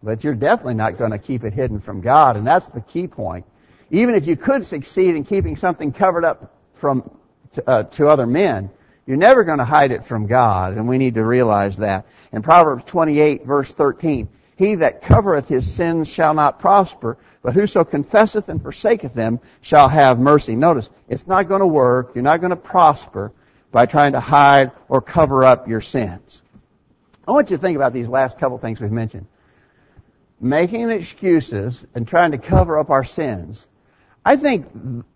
but 0.02 0.24
you're 0.24 0.36
definitely 0.36 0.76
not 0.76 0.98
going 0.98 1.12
to 1.12 1.18
keep 1.18 1.44
it 1.44 1.54
hidden 1.54 1.80
from 1.80 2.02
God, 2.02 2.38
and 2.38 2.48
that's 2.48 2.70
the 2.70 2.82
key 2.82 3.08
point. 3.08 3.46
Even 3.92 4.16
if 4.16 4.28
you 4.28 4.38
could 4.38 4.66
succeed 4.66 5.16
in 5.16 5.26
keeping 5.26 5.58
something 5.58 5.92
covered 5.92 6.24
up 6.24 6.56
from 6.76 7.10
to, 7.54 7.70
uh, 7.70 7.84
to 7.84 8.08
other 8.08 8.28
men, 8.28 8.70
you're 9.06 9.18
never 9.18 9.44
going 9.44 9.58
to 9.58 9.66
hide 9.66 9.92
it 9.92 10.06
from 10.06 10.28
God, 10.28 10.74
and 10.74 10.88
we 10.88 10.98
need 10.98 11.16
to 11.16 11.26
realize 11.26 11.78
that. 11.78 12.06
In 12.32 12.42
Proverbs 12.42 12.84
28 12.86 13.46
verse 13.46 13.74
13, 13.74 14.30
he 14.56 14.76
that 14.76 15.02
covereth 15.02 15.48
his 15.48 15.74
sins 15.74 16.08
shall 16.08 16.34
not 16.34 16.60
prosper, 16.60 17.18
but 17.42 17.54
whoso 17.54 17.84
confesseth 17.84 18.50
and 18.50 18.62
forsaketh 18.62 19.14
them 19.14 19.40
shall 19.62 19.90
have 19.90 20.20
mercy. 20.20 20.56
Notice, 20.56 20.90
it's 21.08 21.26
not 21.26 21.48
going 21.48 21.62
to 21.62 21.68
work. 21.68 22.12
You're 22.14 22.24
not 22.24 22.42
going 22.42 22.52
to 22.52 22.56
prosper 22.56 23.32
by 23.72 23.86
trying 23.86 24.14
to 24.14 24.20
hide 24.20 24.72
or 24.88 25.02
cover 25.02 25.44
up 25.44 25.68
your 25.68 25.82
sins. 25.82 26.42
I 27.28 27.32
want 27.32 27.52
you 27.52 27.58
to 27.58 27.62
think 27.62 27.76
about 27.76 27.94
these 27.94 28.10
last 28.10 28.40
couple 28.40 28.58
things 28.58 28.80
we've 28.80 28.92
mentioned. 28.92 29.28
Making 30.42 30.90
excuses 30.90 31.84
and 31.94 32.08
trying 32.08 32.32
to 32.32 32.38
cover 32.38 32.80
up 32.80 32.90
our 32.90 33.04
sins. 33.04 33.66
I 34.26 34.36
think 34.38 34.68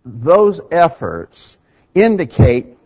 those 0.06 0.62
efforts 0.72 1.58
indicate 1.96 2.78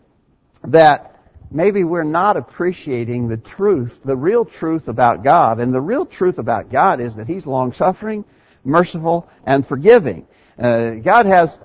that 0.64 1.16
maybe 1.50 1.84
we're 1.84 2.04
not 2.04 2.36
appreciating 2.36 3.28
the 3.28 3.36
truth, 3.36 4.00
the 4.04 4.16
real 4.16 4.44
truth 4.44 4.88
about 4.88 5.24
God. 5.24 5.60
And 5.60 5.74
the 5.74 5.80
real 5.80 6.06
truth 6.06 6.38
about 6.38 6.70
God 6.70 7.00
is 7.00 7.16
that 7.16 7.26
He's 7.26 7.46
long 7.46 7.72
suffering, 7.72 8.24
merciful, 8.64 9.28
and 9.44 9.66
forgiving. 9.66 10.26
Uh, 10.58 10.94
God 10.94 11.26
has 11.26 11.56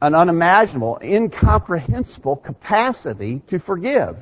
an 0.00 0.14
unimaginable, 0.14 0.98
incomprehensible 1.02 2.36
capacity 2.36 3.42
to 3.48 3.58
forgive. 3.58 4.16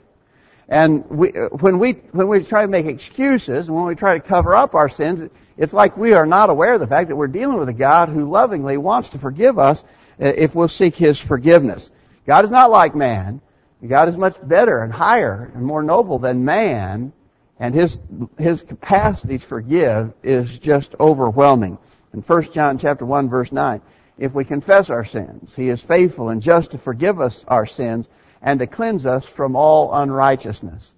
And 0.69 1.09
we, 1.09 1.29
when 1.29 1.79
we, 1.79 1.93
when 2.13 2.29
we 2.29 2.43
try 2.43 2.63
to 2.63 2.69
make 2.69 2.87
excuses, 2.87 3.69
and 3.69 3.77
when 3.77 3.87
we 3.87 3.95
try 3.95 4.15
to 4.15 4.21
cover 4.21 4.55
up 4.55 4.75
our 4.75 4.89
sins, 4.89 5.29
it's 5.57 5.73
like 5.73 5.97
we 5.97 6.13
are 6.13 6.27
not 6.27 6.51
aware 6.51 6.75
of 6.75 6.81
the 6.81 6.87
fact 6.87 7.09
that 7.09 7.17
we're 7.17 7.29
dealing 7.29 7.59
with 7.59 7.69
a 7.69 7.75
God 7.75 8.09
who 8.09 8.29
lovingly 8.29 8.77
wants 8.77 9.11
to 9.11 9.19
forgive 9.19 9.59
us 9.59 9.85
uh, 10.21 10.27
if 10.27 10.55
we'll 10.55 10.69
seek 10.69 10.97
His 10.97 11.19
forgiveness. 11.19 11.91
God 12.27 12.45
is 12.45 12.51
not 12.51 12.71
like 12.71 12.95
man. 12.95 13.41
God 13.87 14.09
is 14.09 14.17
much 14.17 14.37
better 14.43 14.83
and 14.83 14.93
higher 14.93 15.53
and 15.55 15.65
more 15.65 15.83
noble 15.83 16.19
than 16.19 16.45
man, 16.45 17.13
and 17.61 17.75
His, 17.75 18.01
His 18.39 18.63
capacity 18.63 19.39
to 19.39 19.47
forgive 19.47 20.13
is 20.23 20.59
just 20.59 20.95
overwhelming. 20.99 21.79
In 22.13 22.23
1 22.23 22.53
John 22.53 22.79
chapter 22.79 23.05
1 23.05 23.29
verse 23.29 23.53
9, 23.53 23.81
if 24.19 24.33
we 24.33 24.45
confess 24.45 24.91
our 24.91 25.05
sins, 25.05 25.55
He 25.55 25.69
is 25.69 25.81
faithful 25.81 26.29
and 26.29 26.43
just 26.43 26.73
to 26.73 26.79
forgive 26.79 27.21
us 27.21 27.45
our 27.49 27.67
sins 27.67 28.09
and 28.43 28.61
to 28.61 28.67
cleanse 28.67 29.07
us 29.07 29.25
from 29.25 29.57
all 29.57 29.95
unrighteousness. 29.95 30.91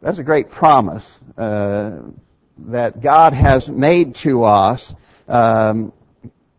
That's 0.00 0.18
a 0.18 0.24
great 0.24 0.50
promise 0.50 1.18
uh, 1.38 2.00
that 2.58 3.00
God 3.00 3.32
has 3.32 3.68
made 3.68 4.16
to 4.16 4.44
us. 4.44 4.94
Um, 5.28 5.92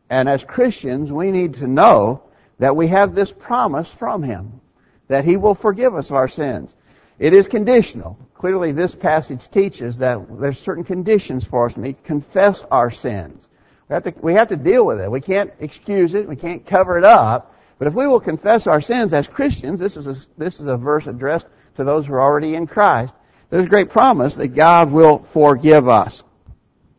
and 0.09 0.27
as 0.27 0.43
Christians, 0.43 1.11
we 1.11 1.31
need 1.31 1.55
to 1.55 1.67
know 1.67 2.23
that 2.59 2.75
we 2.75 2.87
have 2.87 3.13
this 3.13 3.31
promise 3.31 3.89
from 3.89 4.23
Him 4.23 4.61
that 5.07 5.25
He 5.25 5.37
will 5.37 5.55
forgive 5.55 5.95
us 5.95 6.09
our 6.11 6.27
sins. 6.27 6.75
It 7.19 7.33
is 7.33 7.47
conditional. 7.47 8.17
Clearly, 8.33 8.71
this 8.71 8.95
passage 8.95 9.49
teaches 9.49 9.97
that 9.97 10.19
there's 10.39 10.59
certain 10.59 10.83
conditions 10.83 11.45
for 11.45 11.67
us 11.67 11.73
to 11.73 11.79
meet. 11.79 12.03
Confess 12.03 12.65
our 12.71 12.91
sins. 12.91 13.47
We 13.89 13.93
have 13.93 14.03
to, 14.03 14.13
we 14.21 14.33
have 14.33 14.47
to 14.49 14.55
deal 14.55 14.85
with 14.85 14.99
it. 14.99 15.09
We 15.09 15.21
can't 15.21 15.51
excuse 15.59 16.15
it. 16.15 16.27
We 16.27 16.35
can't 16.35 16.65
cover 16.65 16.97
it 16.97 17.03
up. 17.03 17.55
But 17.77 17.87
if 17.87 17.93
we 17.93 18.07
will 18.07 18.19
confess 18.19 18.67
our 18.67 18.81
sins 18.81 19.13
as 19.13 19.27
Christians, 19.27 19.79
this 19.79 19.97
is 19.97 20.07
a, 20.07 20.15
this 20.37 20.59
is 20.59 20.67
a 20.67 20.77
verse 20.77 21.07
addressed 21.07 21.47
to 21.75 21.83
those 21.83 22.07
who 22.07 22.13
are 22.13 22.21
already 22.21 22.55
in 22.55 22.67
Christ. 22.67 23.13
There's 23.49 23.65
a 23.65 23.69
great 23.69 23.89
promise 23.89 24.35
that 24.35 24.49
God 24.49 24.91
will 24.91 25.23
forgive 25.33 25.87
us. 25.87 26.23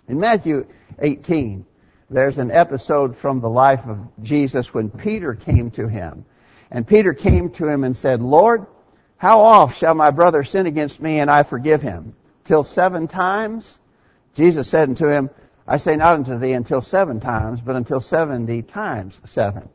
In 0.09 0.21
Matthew 0.21 0.67
18, 1.01 1.65
there's 2.09 2.39
an 2.39 2.53
episode 2.53 3.17
from 3.17 3.41
the 3.41 3.49
life 3.49 3.85
of 3.87 3.99
Jesus 4.23 4.73
when 4.73 4.91
Peter 4.91 5.35
came 5.35 5.71
to 5.73 5.89
him. 5.89 6.25
And 6.71 6.87
Peter 6.87 7.15
came 7.15 7.51
to 7.53 7.67
him 7.67 7.83
and 7.83 7.97
said, 7.97 8.23
Lord, 8.23 8.67
how 9.17 9.41
oft 9.41 9.79
shall 9.79 9.95
my 9.95 10.11
brother 10.11 10.45
sin 10.45 10.67
against 10.67 11.01
me 11.01 11.19
and 11.19 11.31
I 11.31 11.43
forgive 11.43 11.83
him? 11.83 12.15
Till 12.45 12.65
seven 12.65 13.09
times? 13.09 13.79
Jesus 14.35 14.69
said 14.69 14.89
unto 14.89 15.09
him, 15.09 15.31
I 15.67 15.79
say 15.79 15.97
not 15.97 16.15
unto 16.15 16.39
thee 16.39 16.53
until 16.53 16.83
seven 16.83 17.21
times, 17.21 17.61
but 17.61 17.77
until 17.77 18.01
seventy 18.01 18.63
times 18.63 19.21
seven. 19.25 19.69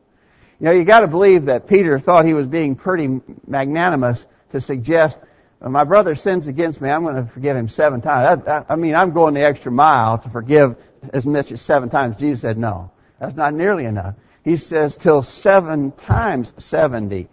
You 0.58 0.66
know, 0.66 0.72
you 0.72 0.84
gotta 0.84 1.06
believe 1.06 1.46
that 1.46 1.66
Peter 1.66 1.98
thought 1.98 2.24
he 2.24 2.34
was 2.34 2.46
being 2.46 2.76
pretty 2.76 3.20
magnanimous 3.46 4.24
to 4.52 4.60
suggest, 4.60 5.18
my 5.60 5.84
brother 5.84 6.14
sins 6.14 6.46
against 6.46 6.80
me, 6.80 6.90
I'm 6.90 7.02
going 7.02 7.16
to 7.16 7.24
forgive 7.24 7.56
him 7.56 7.68
seven 7.68 8.00
times. 8.00 8.42
I, 8.46 8.58
I, 8.58 8.64
I 8.70 8.76
mean, 8.76 8.94
I'm 8.94 9.12
going 9.12 9.34
the 9.34 9.44
extra 9.44 9.70
mile 9.70 10.18
to 10.18 10.28
forgive 10.28 10.76
as 11.12 11.24
much 11.24 11.52
as 11.52 11.60
seven 11.60 11.88
times. 11.88 12.16
Jesus 12.16 12.40
said, 12.40 12.58
no, 12.58 12.90
that's 13.20 13.36
not 13.36 13.54
nearly 13.54 13.84
enough. 13.84 14.14
He 14.44 14.56
says, 14.56 14.96
till 14.96 15.22
seven 15.22 15.92
times 15.92 16.52
seventy. 16.58 17.28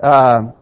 Uh, 0.00 0.52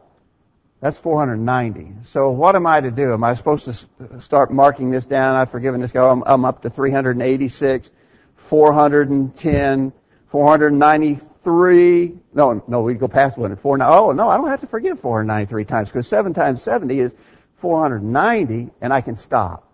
that's 0.82 0.98
490. 0.98 1.92
So 2.08 2.30
what 2.30 2.56
am 2.56 2.66
I 2.66 2.80
to 2.80 2.90
do? 2.90 3.12
Am 3.14 3.24
I 3.24 3.34
supposed 3.34 3.64
to 3.64 4.20
start 4.20 4.52
marking 4.52 4.90
this 4.90 5.06
down? 5.06 5.36
I've 5.36 5.50
forgiven 5.50 5.80
this 5.80 5.92
guy. 5.92 6.06
I'm, 6.06 6.22
I'm 6.26 6.44
up 6.44 6.62
to 6.62 6.70
386, 6.70 7.88
410, 8.36 9.92
493 10.28 11.22
no, 11.44 12.62
no, 12.68 12.82
we 12.82 12.94
go 12.94 13.08
past 13.08 13.36
one 13.36 13.50
and 13.50 13.60
four. 13.60 13.76
Oh, 13.82 14.12
no, 14.12 14.28
I 14.28 14.36
don't 14.36 14.48
have 14.48 14.60
to 14.60 14.68
forgive 14.68 15.00
493 15.00 15.64
times 15.64 15.88
because 15.88 16.06
seven 16.06 16.34
times 16.34 16.62
70 16.62 17.00
is 17.00 17.12
490 17.60 18.70
and 18.80 18.92
I 18.92 19.00
can 19.00 19.16
stop. 19.16 19.68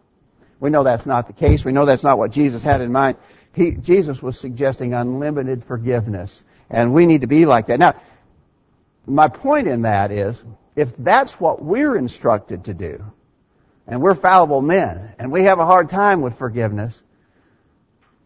We 0.60 0.70
know 0.70 0.82
that's 0.82 1.04
not 1.04 1.26
the 1.26 1.34
case. 1.34 1.64
We 1.64 1.72
know 1.72 1.84
that's 1.84 2.02
not 2.02 2.18
what 2.18 2.30
Jesus 2.30 2.62
had 2.62 2.80
in 2.80 2.90
mind. 2.90 3.18
He, 3.52 3.72
Jesus 3.72 4.22
was 4.22 4.38
suggesting 4.38 4.94
unlimited 4.94 5.64
forgiveness 5.64 6.42
and 6.70 6.94
we 6.94 7.04
need 7.06 7.20
to 7.20 7.26
be 7.26 7.44
like 7.44 7.66
that. 7.66 7.78
Now, 7.78 8.00
my 9.06 9.28
point 9.28 9.68
in 9.68 9.82
that 9.82 10.10
is, 10.10 10.42
if 10.78 10.96
that's 10.96 11.40
what 11.40 11.60
we're 11.60 11.96
instructed 11.96 12.66
to 12.66 12.74
do, 12.74 13.04
and 13.88 14.00
we're 14.00 14.14
fallible 14.14 14.62
men, 14.62 15.12
and 15.18 15.32
we 15.32 15.42
have 15.44 15.58
a 15.58 15.66
hard 15.66 15.90
time 15.90 16.20
with 16.20 16.38
forgiveness, 16.38 17.02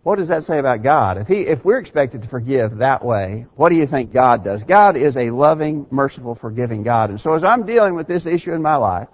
what 0.03 0.17
does 0.17 0.29
that 0.29 0.45
say 0.45 0.59
about 0.59 0.83
God? 0.83 1.17
If 1.17 1.29
he, 1.29 1.43
if 1.43 1.65
we're 1.65 1.79
expected 1.79 2.23
to 2.23 2.29
forgive 2.29 2.79
that 2.79 3.03
way, 3.03 3.47
what 3.55 3.71
do 3.71 3.77
you 3.77 3.87
think 3.87 4.13
God 4.13 4.45
does? 4.45 4.65
God 4.65 4.99
is 4.99 5.17
a 5.17 5.31
loving, 5.31 5.87
merciful, 5.91 6.35
forgiving 6.35 6.83
God. 6.83 7.09
And 7.09 7.19
so 7.19 7.33
as 7.33 7.43
I'm 7.43 7.65
dealing 7.65 7.95
with 7.95 8.07
this 8.07 8.27
issue 8.27 8.53
in 8.53 8.61
my 8.61 8.77
life, 8.77 9.09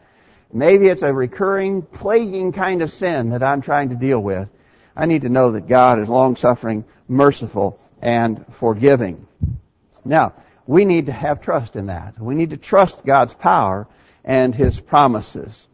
maybe 0.53 0.89
it's 0.89 1.03
a 1.03 1.13
recurring, 1.13 1.83
plaguing 1.83 2.51
kind 2.51 2.83
of 2.83 2.91
sin 2.91 3.31
that 3.31 3.45
I'm 3.45 3.61
trying 3.61 3.91
to 3.91 3.95
deal 3.95 4.19
with. 4.19 4.49
I 4.97 5.07
need 5.07 5.23
to 5.23 5.29
know 5.29 5.53
that 5.53 5.69
God 5.69 6.01
is 6.01 6.09
long-suffering, 6.09 6.85
merciful, 7.07 7.79
and 8.03 8.45
forgiving. 8.59 9.29
Now, 10.05 10.33
we 10.69 10.85
need 10.85 11.07
to 11.07 11.13
have 11.13 11.41
trust 11.41 11.77
in 11.77 11.87
that. 11.87 12.21
We 12.21 12.35
need 12.35 12.51
to 12.51 12.59
trust 12.59 13.05
God's 13.05 13.33
power 13.33 13.89
and 14.23 14.55
His 14.55 14.79
promises. 14.79 15.67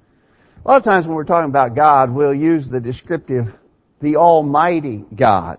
A 0.65 0.69
lot 0.69 0.77
of 0.77 0.85
times 0.85 1.05
when 1.07 1.17
we're 1.17 1.25
talking 1.25 1.51
about 1.51 1.75
God, 1.75 2.11
we'll 2.11 2.33
use 2.33 2.69
the 2.69 2.79
descriptive 2.79 3.53
the 4.01 4.17
Almighty 4.17 5.05
God. 5.15 5.59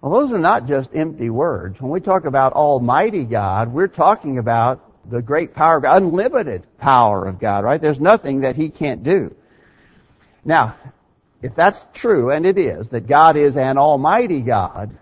Well, 0.00 0.20
those 0.20 0.32
are 0.32 0.38
not 0.38 0.66
just 0.66 0.88
empty 0.94 1.28
words. 1.28 1.80
When 1.82 1.90
we 1.90 2.00
talk 2.00 2.24
about 2.24 2.54
Almighty 2.54 3.24
God, 3.24 3.72
we're 3.72 3.88
talking 3.88 4.38
about 4.38 4.82
the 5.10 5.20
great 5.20 5.54
power 5.54 5.76
of 5.76 5.82
God, 5.82 6.02
unlimited 6.02 6.64
power 6.78 7.26
of 7.26 7.38
God, 7.38 7.62
right? 7.62 7.80
There's 7.80 8.00
nothing 8.00 8.40
that 8.40 8.56
He 8.56 8.70
can't 8.70 9.04
do. 9.04 9.34
Now, 10.46 10.76
if 11.42 11.54
that's 11.54 11.86
true, 11.92 12.30
and 12.30 12.46
it 12.46 12.56
is, 12.56 12.88
that 12.88 13.06
God 13.06 13.36
is 13.36 13.58
an 13.58 13.76
Almighty 13.76 14.40
God, 14.40 14.96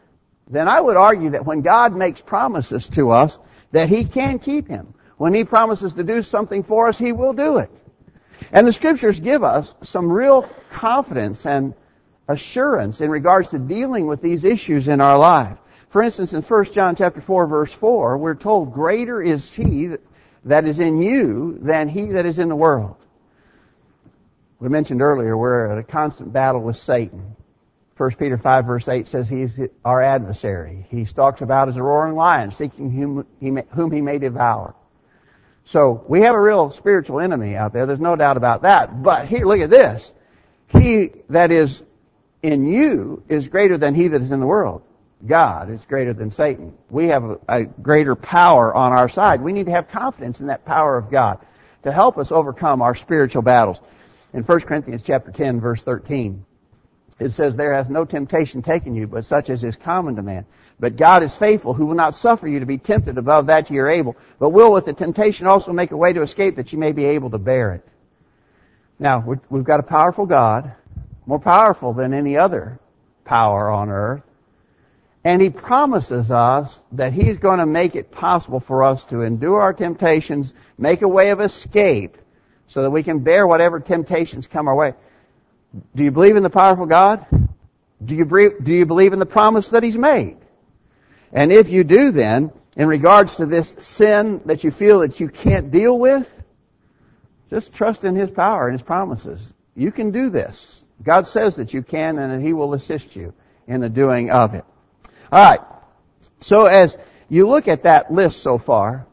then 0.48 0.68
I 0.68 0.80
would 0.80 0.96
argue 0.96 1.30
that 1.30 1.46
when 1.46 1.62
God 1.62 1.94
makes 1.94 2.20
promises 2.20 2.88
to 2.90 3.10
us, 3.10 3.38
that 3.72 3.88
He 3.88 4.04
can 4.04 4.38
keep 4.38 4.68
Him. 4.68 4.94
When 5.16 5.34
He 5.34 5.44
promises 5.44 5.94
to 5.94 6.04
do 6.04 6.22
something 6.22 6.62
for 6.62 6.88
us, 6.88 6.98
He 6.98 7.12
will 7.12 7.32
do 7.32 7.58
it. 7.58 7.70
And 8.52 8.66
the 8.66 8.72
Scriptures 8.72 9.18
give 9.20 9.42
us 9.42 9.74
some 9.82 10.10
real 10.10 10.48
confidence 10.70 11.46
and 11.46 11.74
assurance 12.28 13.00
in 13.00 13.10
regards 13.10 13.50
to 13.50 13.58
dealing 13.58 14.06
with 14.06 14.20
these 14.20 14.44
issues 14.44 14.88
in 14.88 15.00
our 15.00 15.18
life. 15.18 15.58
For 15.88 16.02
instance, 16.02 16.32
in 16.32 16.42
1 16.42 16.72
John 16.72 16.96
chapter 16.96 17.20
4 17.20 17.46
verse 17.46 17.72
4, 17.72 18.18
we're 18.18 18.34
told, 18.34 18.72
greater 18.72 19.22
is 19.22 19.52
he 19.52 19.90
that 20.44 20.66
is 20.66 20.80
in 20.80 21.00
you 21.00 21.58
than 21.60 21.88
he 21.88 22.06
that 22.08 22.26
is 22.26 22.38
in 22.38 22.48
the 22.48 22.56
world. 22.56 22.96
We 24.58 24.68
mentioned 24.68 25.02
earlier 25.02 25.36
we're 25.36 25.70
at 25.70 25.78
a 25.78 25.82
constant 25.82 26.32
battle 26.32 26.62
with 26.62 26.76
Satan. 26.76 27.36
1 27.96 28.10
Peter 28.12 28.36
5 28.36 28.66
verse 28.66 28.88
8 28.88 29.06
says 29.06 29.28
he's 29.28 29.58
our 29.84 30.02
adversary. 30.02 30.86
He 30.90 31.04
stalks 31.04 31.42
about 31.42 31.68
as 31.68 31.76
a 31.76 31.82
roaring 31.82 32.16
lion, 32.16 32.50
seeking 32.50 32.90
whom 32.90 33.26
he 33.38 33.50
may, 33.50 33.64
whom 33.70 33.92
he 33.92 34.00
may 34.00 34.18
devour. 34.18 34.74
So 35.66 36.04
we 36.08 36.22
have 36.22 36.34
a 36.34 36.40
real 36.40 36.70
spiritual 36.72 37.20
enemy 37.20 37.56
out 37.56 37.72
there. 37.72 37.86
There's 37.86 38.00
no 38.00 38.16
doubt 38.16 38.36
about 38.36 38.62
that. 38.62 39.02
But 39.02 39.28
here, 39.28 39.46
look 39.46 39.60
at 39.60 39.70
this. 39.70 40.12
He 40.68 41.12
that 41.30 41.52
is 41.52 41.82
in 42.42 42.66
you 42.66 43.22
is 43.28 43.48
greater 43.48 43.78
than 43.78 43.94
he 43.94 44.08
that 44.08 44.20
is 44.20 44.32
in 44.32 44.40
the 44.40 44.46
world. 44.46 44.82
God 45.26 45.70
is 45.70 45.80
greater 45.86 46.12
than 46.12 46.30
Satan. 46.30 46.74
We 46.90 47.06
have 47.06 47.24
a, 47.24 47.38
a, 47.48 47.64
greater 47.64 48.14
power 48.14 48.74
on 48.74 48.92
our 48.92 49.08
side. 49.08 49.40
We 49.40 49.52
need 49.52 49.66
to 49.66 49.72
have 49.72 49.88
confidence 49.88 50.40
in 50.40 50.48
that 50.48 50.66
power 50.66 50.98
of 50.98 51.10
God 51.10 51.38
to 51.84 51.92
help 51.92 52.18
us 52.18 52.30
overcome 52.30 52.82
our 52.82 52.94
spiritual 52.94 53.40
battles. 53.40 53.78
In 54.34 54.42
1 54.42 54.60
Corinthians 54.62 55.02
chapter 55.02 55.30
10 55.30 55.60
verse 55.60 55.82
13, 55.82 56.44
it 57.18 57.30
says, 57.30 57.54
There 57.54 57.74
has 57.74 57.88
no 57.88 58.04
temptation 58.04 58.62
taken 58.62 58.94
you, 58.94 59.06
but 59.06 59.24
such 59.24 59.50
as 59.50 59.64
is 59.64 59.76
common 59.76 60.16
to 60.16 60.22
man. 60.22 60.46
But 60.80 60.96
God 60.96 61.22
is 61.22 61.34
faithful, 61.36 61.74
who 61.74 61.86
will 61.86 61.94
not 61.94 62.14
suffer 62.14 62.48
you 62.48 62.60
to 62.60 62.66
be 62.66 62.78
tempted 62.78 63.16
above 63.16 63.46
that 63.46 63.70
you 63.70 63.80
are 63.80 63.88
able, 63.88 64.16
but 64.38 64.50
will 64.50 64.72
with 64.72 64.86
the 64.86 64.92
temptation 64.92 65.46
also 65.46 65.72
make 65.72 65.92
a 65.92 65.96
way 65.96 66.12
to 66.12 66.22
escape 66.22 66.56
that 66.56 66.72
you 66.72 66.78
may 66.78 66.92
be 66.92 67.04
able 67.04 67.30
to 67.30 67.38
bear 67.38 67.74
it. 67.74 67.88
Now, 68.98 69.38
we've 69.48 69.64
got 69.64 69.80
a 69.80 69.84
powerful 69.84 70.26
God 70.26 70.72
more 71.26 71.38
powerful 71.38 71.92
than 71.92 72.12
any 72.12 72.36
other 72.36 72.78
power 73.24 73.70
on 73.70 73.90
earth. 73.90 74.22
And 75.24 75.40
He 75.40 75.50
promises 75.50 76.30
us 76.30 76.82
that 76.92 77.12
He's 77.12 77.38
going 77.38 77.58
to 77.58 77.66
make 77.66 77.96
it 77.96 78.10
possible 78.10 78.60
for 78.60 78.82
us 78.82 79.04
to 79.06 79.22
endure 79.22 79.60
our 79.60 79.72
temptations, 79.72 80.52
make 80.76 81.02
a 81.02 81.08
way 81.08 81.30
of 81.30 81.40
escape, 81.40 82.18
so 82.66 82.82
that 82.82 82.90
we 82.90 83.02
can 83.02 83.20
bear 83.20 83.46
whatever 83.46 83.80
temptations 83.80 84.46
come 84.46 84.68
our 84.68 84.74
way. 84.74 84.94
Do 85.94 86.04
you 86.04 86.10
believe 86.10 86.36
in 86.36 86.42
the 86.42 86.50
powerful 86.50 86.86
God? 86.86 87.26
Do 88.04 88.14
you, 88.14 88.24
do 88.24 88.74
you 88.74 88.86
believe 88.86 89.12
in 89.12 89.18
the 89.18 89.26
promise 89.26 89.70
that 89.70 89.82
He's 89.82 89.96
made? 89.96 90.36
And 91.32 91.52
if 91.52 91.68
you 91.68 91.84
do 91.84 92.12
then, 92.12 92.52
in 92.76 92.88
regards 92.88 93.36
to 93.36 93.46
this 93.46 93.74
sin 93.78 94.42
that 94.46 94.64
you 94.64 94.70
feel 94.70 95.00
that 95.00 95.20
you 95.20 95.28
can't 95.28 95.70
deal 95.70 95.98
with, 95.98 96.30
just 97.50 97.72
trust 97.72 98.04
in 98.04 98.14
His 98.14 98.30
power 98.30 98.68
and 98.68 98.78
His 98.78 98.86
promises. 98.86 99.40
You 99.74 99.90
can 99.92 100.10
do 100.10 100.30
this. 100.30 100.82
God 101.02 101.26
says 101.26 101.56
that 101.56 101.74
you 101.74 101.82
can 101.82 102.18
and 102.18 102.32
that 102.32 102.46
He 102.46 102.52
will 102.52 102.74
assist 102.74 103.16
you 103.16 103.32
in 103.66 103.80
the 103.80 103.88
doing 103.88 104.30
of 104.30 104.54
it. 104.54 104.64
Alright. 105.32 105.60
So 106.40 106.66
as 106.66 106.96
you 107.28 107.48
look 107.48 107.68
at 107.68 107.84
that 107.84 108.12
list 108.12 108.42
so 108.42 108.58
far, 108.58 109.06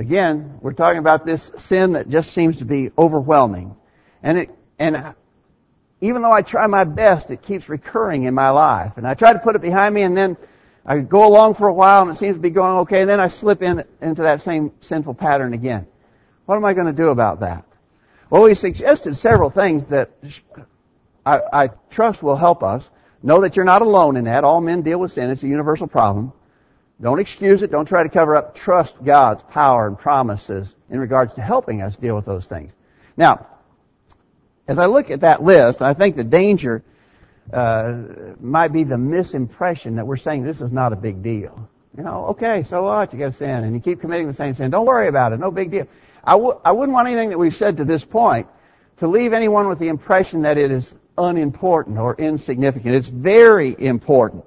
Again, 0.00 0.58
we're 0.62 0.72
talking 0.72 0.98
about 0.98 1.26
this 1.26 1.50
sin 1.58 1.92
that 1.92 2.08
just 2.08 2.32
seems 2.32 2.56
to 2.56 2.64
be 2.64 2.90
overwhelming. 2.96 3.76
And 4.22 4.38
it, 4.38 4.50
and 4.78 5.14
even 6.00 6.22
though 6.22 6.32
I 6.32 6.42
try 6.42 6.66
my 6.66 6.84
best, 6.84 7.30
it 7.30 7.42
keeps 7.42 7.68
recurring 7.68 8.24
in 8.24 8.34
my 8.34 8.50
life. 8.50 8.92
And 8.96 9.06
I 9.06 9.14
try 9.14 9.32
to 9.32 9.38
put 9.38 9.54
it 9.54 9.62
behind 9.62 9.94
me 9.94 10.02
and 10.02 10.16
then 10.16 10.36
I 10.84 10.98
go 11.00 11.26
along 11.26 11.54
for 11.54 11.68
a 11.68 11.74
while 11.74 12.02
and 12.02 12.10
it 12.10 12.18
seems 12.18 12.36
to 12.36 12.40
be 12.40 12.50
going 12.50 12.78
okay 12.78 13.02
and 13.02 13.10
then 13.10 13.20
I 13.20 13.28
slip 13.28 13.62
in, 13.62 13.84
into 14.00 14.22
that 14.22 14.40
same 14.40 14.72
sinful 14.80 15.14
pattern 15.14 15.52
again. 15.52 15.86
What 16.46 16.56
am 16.56 16.64
I 16.64 16.72
going 16.72 16.86
to 16.86 16.92
do 16.92 17.08
about 17.08 17.40
that? 17.40 17.64
Well, 18.30 18.42
we 18.42 18.54
suggested 18.54 19.16
several 19.16 19.50
things 19.50 19.86
that 19.86 20.10
I, 21.26 21.40
I 21.52 21.70
trust 21.90 22.22
will 22.22 22.36
help 22.36 22.62
us. 22.62 22.88
Know 23.22 23.42
that 23.42 23.56
you're 23.56 23.66
not 23.66 23.82
alone 23.82 24.16
in 24.16 24.24
that. 24.24 24.44
All 24.44 24.60
men 24.60 24.82
deal 24.82 24.98
with 24.98 25.12
sin. 25.12 25.28
It's 25.30 25.42
a 25.42 25.48
universal 25.48 25.86
problem. 25.86 26.32
Don't 27.00 27.18
excuse 27.18 27.62
it. 27.62 27.70
Don't 27.70 27.86
try 27.86 28.02
to 28.02 28.08
cover 28.08 28.36
up. 28.36 28.54
Trust 28.54 28.96
God's 29.04 29.42
power 29.42 29.86
and 29.86 29.98
promises 29.98 30.74
in 30.88 30.98
regards 30.98 31.34
to 31.34 31.42
helping 31.42 31.82
us 31.82 31.96
deal 31.96 32.16
with 32.16 32.24
those 32.24 32.46
things. 32.46 32.72
Now, 33.16 33.46
as 34.70 34.78
I 34.78 34.86
look 34.86 35.10
at 35.10 35.22
that 35.22 35.42
list, 35.42 35.82
I 35.82 35.94
think 35.94 36.14
the 36.14 36.22
danger 36.22 36.84
uh, 37.52 38.02
might 38.38 38.72
be 38.72 38.84
the 38.84 38.94
misimpression 38.94 39.96
that 39.96 40.06
we're 40.06 40.16
saying 40.16 40.44
this 40.44 40.60
is 40.60 40.70
not 40.70 40.92
a 40.92 40.96
big 40.96 41.24
deal. 41.24 41.68
You 41.98 42.04
know, 42.04 42.26
okay, 42.26 42.62
so 42.62 42.84
what? 42.84 43.12
You 43.12 43.18
got 43.18 43.26
to 43.26 43.32
sin, 43.32 43.64
and 43.64 43.74
you 43.74 43.80
keep 43.80 44.00
committing 44.00 44.28
the 44.28 44.32
same 44.32 44.54
sin. 44.54 44.70
Don't 44.70 44.86
worry 44.86 45.08
about 45.08 45.32
it. 45.32 45.40
No 45.40 45.50
big 45.50 45.72
deal. 45.72 45.88
I 46.22 46.32
w- 46.34 46.60
I 46.64 46.70
wouldn't 46.70 46.94
want 46.94 47.08
anything 47.08 47.30
that 47.30 47.38
we've 47.38 47.54
said 47.54 47.78
to 47.78 47.84
this 47.84 48.04
point 48.04 48.46
to 48.98 49.08
leave 49.08 49.32
anyone 49.32 49.66
with 49.66 49.80
the 49.80 49.88
impression 49.88 50.42
that 50.42 50.56
it 50.56 50.70
is 50.70 50.94
unimportant 51.18 51.98
or 51.98 52.14
insignificant. 52.14 52.94
It's 52.94 53.08
very 53.08 53.74
important. 53.76 54.44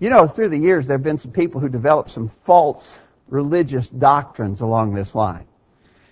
You 0.00 0.08
know, 0.08 0.26
through 0.26 0.48
the 0.48 0.58
years, 0.58 0.86
there 0.86 0.96
have 0.96 1.04
been 1.04 1.18
some 1.18 1.32
people 1.32 1.60
who 1.60 1.68
developed 1.68 2.10
some 2.10 2.30
false 2.46 2.96
religious 3.28 3.90
doctrines 3.90 4.62
along 4.62 4.94
this 4.94 5.14
line. 5.14 5.44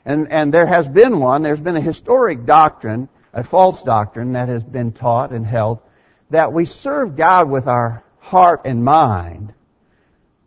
And, 0.04 0.30
and 0.30 0.52
there 0.52 0.66
has 0.66 0.86
been 0.86 1.20
one, 1.20 1.42
there's 1.42 1.60
been 1.60 1.76
a 1.76 1.80
historic 1.80 2.44
doctrine, 2.44 3.08
a 3.34 3.44
false 3.44 3.82
doctrine 3.82 4.32
that 4.32 4.48
has 4.48 4.62
been 4.62 4.92
taught 4.92 5.32
and 5.32 5.44
held 5.44 5.80
that 6.30 6.52
we 6.52 6.64
serve 6.64 7.16
God 7.16 7.50
with 7.50 7.66
our 7.66 8.04
heart 8.18 8.62
and 8.64 8.84
mind, 8.84 9.52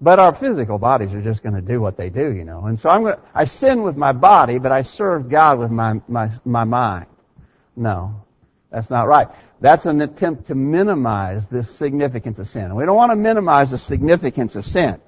but 0.01 0.19
our 0.19 0.33
physical 0.33 0.79
bodies 0.79 1.13
are 1.13 1.21
just 1.21 1.43
going 1.43 1.55
to 1.55 1.61
do 1.61 1.79
what 1.79 1.97
they 1.97 2.09
do, 2.09 2.33
you 2.33 2.43
know. 2.43 2.65
And 2.65 2.79
so 2.79 2.89
I'm 2.89 3.03
going 3.03 3.15
to, 3.15 3.21
I 3.35 3.45
sin 3.45 3.83
with 3.83 3.95
my 3.95 4.13
body, 4.13 4.57
but 4.57 4.71
I 4.71 4.81
serve 4.81 5.29
God 5.29 5.59
with 5.59 5.69
my, 5.69 6.01
my, 6.07 6.31
my 6.45 6.63
mind. 6.63 7.07
No. 7.75 8.23
That's 8.71 8.89
not 8.89 9.07
right. 9.07 9.27
That's 9.59 9.85
an 9.85 10.01
attempt 10.01 10.47
to 10.47 10.55
minimize 10.55 11.47
the 11.47 11.63
significance 11.63 12.39
of 12.39 12.47
sin. 12.47 12.75
We 12.75 12.85
don't 12.85 12.95
want 12.95 13.11
to 13.11 13.15
minimize 13.15 13.71
the 13.71 13.77
significance 13.77 14.55
of 14.55 14.65
sin. 14.65 14.99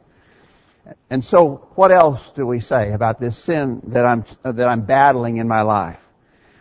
And 1.09 1.23
so, 1.23 1.67
what 1.75 1.91
else 1.91 2.31
do 2.31 2.47
we 2.47 2.59
say 2.59 2.93
about 2.93 3.19
this 3.19 3.37
sin 3.37 3.81
that 3.87 4.05
I'm, 4.05 4.25
that 4.43 4.67
I'm 4.67 4.81
battling 4.81 5.37
in 5.37 5.47
my 5.47 5.61
life? 5.61 5.99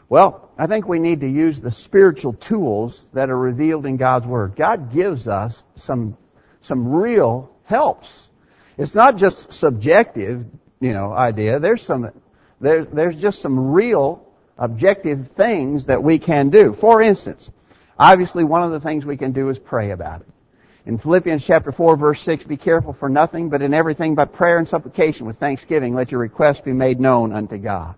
Well, 0.09 0.48
I 0.59 0.67
think 0.67 0.89
we 0.89 0.99
need 0.99 1.21
to 1.21 1.29
use 1.29 1.61
the 1.61 1.71
spiritual 1.71 2.33
tools 2.33 3.05
that 3.13 3.31
are 3.31 3.39
revealed 3.39 3.87
in 3.87 3.97
God's 3.97 4.27
Word. 4.27 4.57
God 4.57 4.93
gives 4.93 5.29
us 5.29 5.63
some, 5.77 6.17
some 6.63 6.89
real 6.89 7.53
helps. 7.63 8.29
It's 8.77 8.95
not 8.95 9.17
just 9.17 9.53
subjective, 9.53 10.45
you 10.81 10.93
know, 10.93 11.13
idea. 11.13 11.61
There's 11.61 11.83
some, 11.83 12.11
there, 12.61 12.85
there's 12.85 13.15
just 13.15 13.41
some 13.41 13.71
real 13.71 14.27
objective 14.59 15.31
things 15.37 15.87
that 15.87 16.03
we 16.03 16.19
can 16.19 16.51
do. 16.51 16.73
For 16.73 17.01
instance, 17.01 17.49
obviously 17.97 18.43
one 18.43 18.65
of 18.65 18.73
the 18.73 18.81
things 18.81 19.07
we 19.07 19.17
can 19.17 19.31
do 19.31 19.51
is 19.51 19.61
pray 19.61 19.93
about 19.93 20.23
it. 20.23 20.27
In 20.87 20.99
Philippians 20.99 21.45
chapter 21.45 21.71
4 21.71 21.97
verse 21.97 22.21
6, 22.23 22.45
be 22.45 22.57
careful 22.57 22.95
for 22.95 23.09
nothing, 23.09 23.49
but 23.49 23.63
in 23.63 23.75
everything 23.75 24.17
by 24.17 24.25
prayer 24.25 24.59
and 24.59 24.69
supplication 24.69 25.27
with 25.27 25.39
thanksgiving, 25.39 25.95
let 25.95 26.11
your 26.11 26.21
requests 26.21 26.63
be 26.63 26.73
made 26.73 26.99
known 26.99 27.33
unto 27.33 27.59
God. 27.59 27.95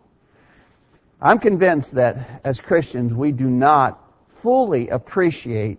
I'm 1.22 1.38
convinced 1.38 1.92
that 1.92 2.40
as 2.44 2.60
Christians, 2.60 3.12
we 3.12 3.32
do 3.32 3.48
not 3.48 4.02
fully 4.42 4.88
appreciate 4.88 5.78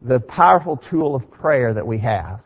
the 0.00 0.18
powerful 0.18 0.76
tool 0.76 1.14
of 1.14 1.30
prayer 1.30 1.74
that 1.74 1.86
we 1.86 1.98
have. 1.98 2.40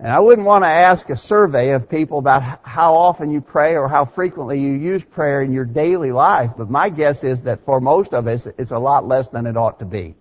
And 0.00 0.08
I 0.08 0.18
wouldn't 0.18 0.46
want 0.46 0.64
to 0.64 0.68
ask 0.68 1.10
a 1.10 1.16
survey 1.16 1.72
of 1.72 1.88
people 1.88 2.18
about 2.18 2.60
how 2.62 2.94
often 2.94 3.30
you 3.30 3.40
pray 3.40 3.76
or 3.76 3.86
how 3.86 4.06
frequently 4.06 4.58
you 4.58 4.72
use 4.72 5.04
prayer 5.04 5.42
in 5.42 5.52
your 5.52 5.66
daily 5.66 6.10
life, 6.10 6.52
but 6.56 6.70
my 6.70 6.88
guess 6.88 7.22
is 7.22 7.42
that 7.42 7.64
for 7.66 7.80
most 7.80 8.14
of 8.14 8.26
us, 8.26 8.48
it's 8.58 8.70
a 8.70 8.78
lot 8.78 9.06
less 9.06 9.28
than 9.28 9.46
it 9.46 9.58
ought 9.58 9.78
to 9.78 9.84
be. 9.84 10.14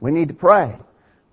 We 0.00 0.10
need 0.10 0.28
to 0.28 0.34
pray. 0.34 0.76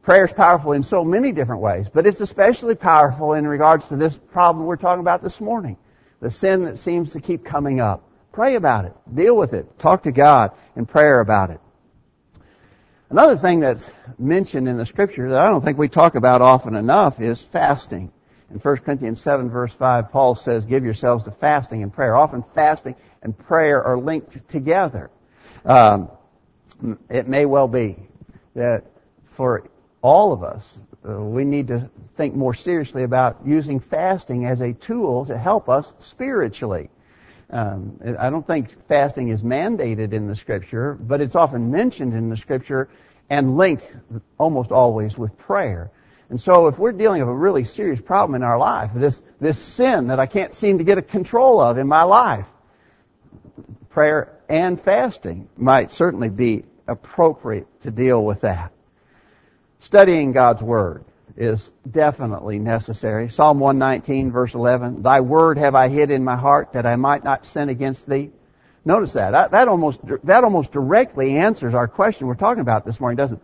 Prayer 0.04 0.26
is 0.26 0.32
powerful 0.32 0.74
in 0.74 0.84
so 0.84 1.04
many 1.04 1.32
different 1.32 1.62
ways, 1.62 1.88
but 1.92 2.06
it's 2.06 2.22
especially 2.22 2.76
powerful 2.76 3.34
in 3.34 3.48
regards 3.48 3.88
to 3.88 3.96
this 3.96 4.16
problem 4.16 4.66
we're 4.68 4.76
talking 4.76 5.02
about 5.02 5.24
this 5.24 5.42
morning. 5.42 5.76
The 6.22 6.30
sin 6.30 6.62
that 6.66 6.78
seems 6.78 7.14
to 7.14 7.20
keep 7.20 7.44
coming 7.44 7.80
up. 7.80 8.08
Pray 8.36 8.56
about 8.56 8.84
it. 8.84 8.94
Deal 9.16 9.34
with 9.34 9.54
it. 9.54 9.80
Talk 9.80 10.04
to 10.04 10.12
God 10.12 10.52
in 10.76 10.86
prayer 10.86 11.22
about 11.22 11.52
it. 11.52 11.62
Another 13.10 13.38
thing 13.38 13.62
that's 13.62 13.90
mentioned 14.20 14.68
in 14.68 14.76
the 14.76 14.86
scripture 14.86 15.30
that 15.30 15.40
I 15.40 15.48
don't 15.48 15.64
think 15.64 15.78
we 15.78 15.88
talk 15.88 16.16
about 16.16 16.42
often 16.42 16.76
enough 16.76 17.22
is 17.22 17.42
fasting. 17.42 18.12
In 18.52 18.60
1 18.60 18.78
Corinthians 18.80 19.22
7 19.22 19.50
verse 19.50 19.74
5, 19.74 20.12
Paul 20.12 20.36
says, 20.36 20.66
give 20.66 20.84
yourselves 20.84 21.24
to 21.24 21.32
fasting 21.32 21.82
and 21.82 21.94
prayer. 21.94 22.14
Often 22.14 22.44
fasting 22.54 22.96
and 23.22 23.38
prayer 23.38 23.82
are 23.82 23.98
linked 23.98 24.50
together. 24.50 25.10
Um, 25.64 26.10
it 27.10 27.30
may 27.30 27.46
well 27.46 27.70
be 27.70 27.96
that 28.54 28.84
for 29.32 29.70
all 30.02 30.34
of 30.34 30.44
us, 30.44 30.78
uh, 31.08 31.22
we 31.22 31.46
need 31.46 31.70
to 31.70 31.90
think 32.18 32.36
more 32.36 32.54
seriously 32.54 33.04
about 33.04 33.38
using 33.46 33.80
fasting 33.80 34.46
as 34.46 34.60
a 34.60 34.74
tool 34.74 35.26
to 35.28 35.38
help 35.38 35.70
us 35.70 35.94
spiritually. 36.02 36.90
Um, 37.50 38.00
I 38.20 38.30
don't 38.30 38.46
think 38.46 38.76
fasting 38.88 39.30
is 39.30 39.44
mandated 39.44 40.14
in 40.14 40.28
the 40.28 40.36
scripture, 40.36 40.94
but 40.94 41.22
it's 41.22 41.36
often 41.36 41.72
mentioned 41.72 42.14
in 42.14 42.30
the 42.30 42.38
scripture 42.38 42.90
and 43.30 43.58
linked 43.58 43.96
almost 44.38 44.72
always 44.72 45.18
with 45.18 45.38
prayer. 45.38 45.92
And 46.30 46.42
so 46.42 46.68
if 46.68 46.78
we're 46.80 46.92
dealing 46.92 47.22
with 47.22 47.30
a 47.30 47.34
really 47.34 47.64
serious 47.64 48.02
problem 48.02 48.36
in 48.36 48.44
our 48.44 48.58
life, 48.58 48.92
this, 48.96 49.22
this 49.40 49.60
sin 49.60 50.08
that 50.08 50.20
I 50.20 50.26
can't 50.26 50.56
seem 50.56 50.80
to 50.80 50.84
get 50.84 50.98
a 50.98 51.04
control 51.04 51.60
of 51.60 51.78
in 51.78 51.88
my 51.88 52.04
life, 52.04 52.48
prayer 53.90 54.40
and 54.50 54.82
fasting 54.82 55.48
might 55.56 55.92
certainly 55.92 56.30
be 56.30 56.64
appropriate 56.88 57.68
to 57.82 57.92
deal 57.92 58.24
with 58.24 58.42
that. 58.42 58.72
Studying 59.80 60.32
God's 60.32 60.64
Word 60.64 61.06
is 61.38 61.70
definitely 61.90 62.60
necessary. 62.60 63.30
Psalm 63.30 63.60
119 63.60 64.32
verse 64.32 64.54
11, 64.54 65.02
Thy 65.02 65.22
word 65.22 65.58
have 65.58 65.76
I 65.76 65.90
hid 65.90 66.12
in 66.12 66.24
my 66.24 66.36
heart 66.36 66.74
that 66.74 66.86
I 66.86 66.96
might 66.96 67.24
not 67.24 67.46
sin 67.46 67.70
against 67.70 68.08
thee. 68.08 68.32
Notice 68.86 69.14
that. 69.14 69.52
That, 69.52 69.68
almost, 69.68 70.00
that 70.26 70.44
almost 70.44 70.72
directly 70.72 71.38
answers 71.38 71.74
our 71.74 71.88
question 71.88 72.28
we're 72.28 72.36
talking 72.36 72.62
about 72.62 72.86
this 72.86 73.00
morning, 73.00 73.18
doesn't 73.18 73.38
it? 73.38 73.44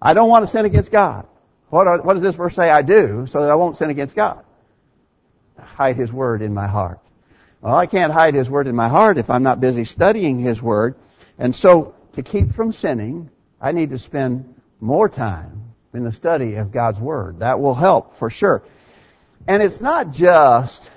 I 0.00 0.12
don't 0.12 0.28
want 0.28 0.44
to 0.44 0.50
sin 0.50 0.66
against 0.66 0.92
God. 0.92 1.26
What, 1.70 2.04
what 2.04 2.14
does 2.14 2.22
this 2.22 2.36
verse 2.36 2.54
say? 2.54 2.68
I 2.68 2.82
do, 2.82 3.26
so 3.26 3.40
that 3.40 3.50
I 3.50 3.54
won't 3.54 3.76
sin 3.76 3.90
against 3.90 4.14
God. 4.14 4.44
Hide 5.58 5.96
His 5.96 6.12
Word 6.12 6.42
in 6.42 6.52
my 6.52 6.66
heart. 6.66 7.00
Well, 7.62 7.74
I 7.74 7.86
can't 7.86 8.12
hide 8.12 8.34
His 8.34 8.50
Word 8.50 8.66
in 8.66 8.76
my 8.76 8.88
heart 8.88 9.16
if 9.16 9.30
I'm 9.30 9.42
not 9.42 9.60
busy 9.60 9.84
studying 9.84 10.38
His 10.38 10.60
Word. 10.60 10.96
And 11.38 11.56
so, 11.56 11.94
to 12.12 12.22
keep 12.22 12.52
from 12.52 12.70
sinning, 12.70 13.30
I 13.60 13.72
need 13.72 13.90
to 13.90 13.98
spend 13.98 14.54
more 14.80 15.08
time 15.08 15.63
in 15.94 16.04
the 16.04 16.12
study 16.12 16.56
of 16.56 16.72
God's 16.72 16.98
Word. 16.98 17.40
That 17.40 17.60
will 17.60 17.74
help 17.74 18.16
for 18.16 18.30
sure. 18.30 18.62
And 19.46 19.62
it's 19.62 19.80
not 19.80 20.12
just 20.12 20.90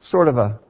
sort 0.00 0.28
of 0.28 0.38
a, 0.38 0.60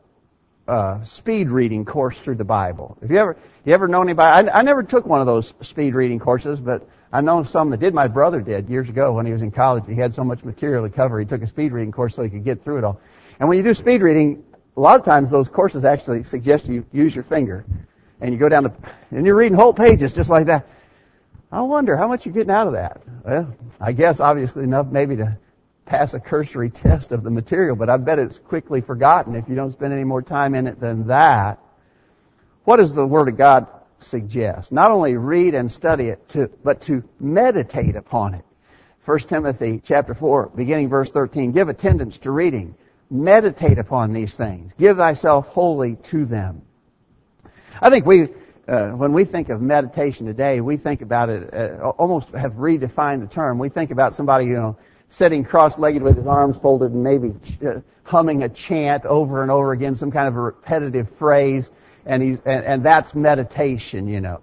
a 0.67 1.01
speed 1.05 1.51
reading 1.51 1.85
course 1.85 2.19
through 2.19 2.37
the 2.37 2.45
Bible. 2.45 2.97
If 3.03 3.11
you 3.11 3.19
ever, 3.19 3.37
you 3.65 3.73
ever 3.73 3.89
know 3.89 4.03
anybody, 4.03 4.51
I, 4.51 4.59
I 4.59 4.63
never 4.63 4.83
took 4.83 5.07
one 5.07 5.21
of 5.21 5.27
those 5.27 5.53
speed 5.61 5.95
reading 5.95 6.19
courses, 6.19 6.61
but 6.61 6.89
I 7.13 7.21
know 7.21 7.45
some 7.45 7.71
that 7.71 7.81
did. 7.81 7.95
My 7.95 8.09
brother 8.09 8.41
did 8.41 8.69
years 8.69 8.89
ago 8.89 9.13
when 9.13 9.27
he 9.27 9.33
was 9.33 9.43
in 9.43 9.51
college. 9.51 9.85
He 9.87 9.95
had 9.95 10.15
so 10.15 10.25
much 10.25 10.43
material 10.43 10.89
to 10.89 10.95
cover. 10.95 11.21
He 11.21 11.27
took 11.27 11.43
a 11.43 11.47
speed 11.47 11.73
reading 11.73 11.93
course 11.93 12.15
so 12.15 12.23
he 12.23 12.31
could 12.31 12.45
get 12.45 12.65
through 12.65 12.79
it 12.79 12.85
all. 12.85 13.01
And 13.39 13.49
when 13.49 13.59
you 13.59 13.65
do 13.65 13.75
speed 13.75 14.03
reading, 14.03 14.45
a 14.77 14.81
lot 14.81 14.99
of 14.99 15.05
times 15.05 15.31
those 15.31 15.49
courses 15.49 15.85
actually 15.85 16.25
suggest 16.25 16.67
you 16.67 16.85
use 16.93 17.15
your 17.15 17.25
finger. 17.25 17.65
And 18.21 18.33
you 18.33 18.39
go 18.39 18.49
down 18.49 18.65
the, 18.65 18.73
and 19.11 19.27
you're 19.27 19.37
reading 19.37 19.57
whole 19.57 19.75
pages 19.75 20.15
just 20.15 20.31
like 20.31 20.47
that. 20.47 20.67
I 21.55 21.61
wonder 21.61 21.97
how 21.97 22.09
much 22.09 22.27
you're 22.27 22.35
getting 22.35 22.51
out 22.51 22.67
of 22.67 22.73
that. 22.73 23.01
Well, 23.25 23.55
I 23.81 23.93
guess 23.93 24.19
obviously 24.19 24.65
enough 24.65 24.89
maybe 24.89 25.15
to 25.17 25.39
pass 25.87 26.13
a 26.13 26.19
cursory 26.19 26.69
test 26.69 27.13
of 27.13 27.23
the 27.23 27.31
material, 27.31 27.77
but 27.77 27.89
I 27.89 27.97
bet 27.97 28.19
it's 28.19 28.41
quickly 28.41 28.81
forgotten 28.81 29.37
if 29.37 29.49
you 29.49 29.55
don't 29.55 29.71
spend 29.71 29.93
any 29.93 30.03
more 30.03 30.21
time 30.21 30.57
in 30.57 30.67
it 30.67 30.81
than 30.81 31.07
that. 31.07 31.61
What 32.65 32.79
does 32.79 32.93
the 32.93 33.07
Word 33.07 33.29
of 33.29 33.37
God 33.37 33.69
suggest? 34.01 34.73
Not 34.73 34.91
only 34.91 35.17
read 35.17 35.55
and 35.55 35.71
study 35.71 36.09
it, 36.09 36.29
to, 36.31 36.51
but 36.65 36.81
to 36.83 37.05
meditate 37.21 37.95
upon 37.95 38.35
it. 38.35 38.45
1 39.05 39.19
Timothy 39.21 39.81
chapter 39.85 40.15
4, 40.15 40.51
beginning 40.57 40.89
verse 40.89 41.13
13. 41.13 41.53
Give 41.53 41.69
attendance 41.69 42.19
to 42.19 42.33
reading. 42.33 42.75
Meditate 43.11 43.79
upon 43.79 44.13
these 44.13 44.35
things. 44.35 44.73
Give 44.77 44.97
thyself 44.97 45.47
wholly 45.47 45.95
to 46.05 46.25
them. 46.25 46.63
I 47.81 47.91
think 47.91 48.07
we 48.07 48.31
uh, 48.67 48.91
when 48.91 49.13
we 49.13 49.25
think 49.25 49.49
of 49.51 49.61
meditation 49.61 50.27
today, 50.27 50.61
we 50.61 50.77
think 50.77 51.03
about 51.03 51.29
it, 51.29 51.53
uh, 51.53 51.91
almost 51.99 52.31
have 52.31 52.53
redefined 52.55 53.21
the 53.21 53.27
term. 53.27 53.59
We 53.59 53.69
think 53.69 53.91
about 53.91 54.15
somebody, 54.15 54.47
you 54.47 54.55
know, 54.55 54.77
sitting 55.11 55.45
cross-legged 55.45 56.03
with 56.03 56.17
his 56.17 56.27
arms 56.27 56.57
folded 56.57 56.93
and 56.93 57.03
maybe 57.03 57.35
uh, 57.67 57.81
humming 58.03 58.43
a 58.43 58.49
chant 58.49 59.05
over 59.05 59.43
and 59.43 59.51
over 59.51 59.73
again, 59.73 59.97
some 59.97 60.11
kind 60.11 60.29
of 60.29 60.37
a 60.37 60.41
repetitive 60.41 61.09
phrase, 61.19 61.71
and 62.07 62.23
he's, 62.23 62.39
and, 62.45 62.65
and 62.65 62.85
that's 62.85 63.15
meditation, 63.15 64.09
you 64.09 64.21
know. 64.21 64.41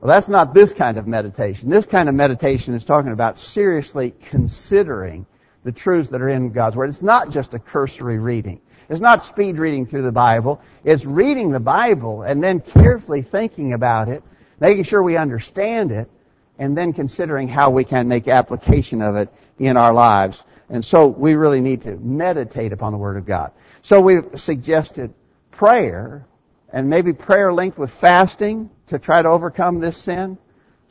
Well, 0.00 0.08
that's 0.08 0.28
not 0.28 0.52
this 0.52 0.72
kind 0.72 0.98
of 0.98 1.06
meditation. 1.06 1.68
This 1.68 1.86
kind 1.86 2.08
of 2.08 2.14
meditation 2.14 2.74
is 2.74 2.84
talking 2.84 3.12
about 3.12 3.38
seriously 3.38 4.14
considering 4.30 5.26
the 5.62 5.72
truths 5.72 6.08
that 6.08 6.20
are 6.20 6.28
in 6.28 6.50
God's 6.50 6.74
Word. 6.74 6.88
It's 6.88 7.02
not 7.02 7.30
just 7.30 7.54
a 7.54 7.58
cursory 7.58 8.18
reading. 8.18 8.60
It's 8.92 9.00
not 9.00 9.24
speed 9.24 9.56
reading 9.56 9.86
through 9.86 10.02
the 10.02 10.12
Bible. 10.12 10.60
It's 10.84 11.06
reading 11.06 11.50
the 11.50 11.58
Bible 11.58 12.24
and 12.24 12.44
then 12.44 12.60
carefully 12.60 13.22
thinking 13.22 13.72
about 13.72 14.10
it, 14.10 14.22
making 14.60 14.84
sure 14.84 15.02
we 15.02 15.16
understand 15.16 15.92
it, 15.92 16.10
and 16.58 16.76
then 16.76 16.92
considering 16.92 17.48
how 17.48 17.70
we 17.70 17.84
can 17.84 18.06
make 18.06 18.28
application 18.28 19.00
of 19.00 19.16
it 19.16 19.32
in 19.58 19.78
our 19.78 19.94
lives. 19.94 20.44
And 20.68 20.84
so 20.84 21.06
we 21.06 21.32
really 21.32 21.62
need 21.62 21.80
to 21.82 21.96
meditate 21.96 22.74
upon 22.74 22.92
the 22.92 22.98
Word 22.98 23.16
of 23.16 23.24
God. 23.24 23.52
So 23.80 23.98
we've 23.98 24.28
suggested 24.36 25.14
prayer, 25.50 26.26
and 26.70 26.90
maybe 26.90 27.14
prayer 27.14 27.50
linked 27.50 27.78
with 27.78 27.90
fasting 27.90 28.68
to 28.88 28.98
try 28.98 29.22
to 29.22 29.28
overcome 29.30 29.80
this 29.80 29.96
sin. 29.96 30.36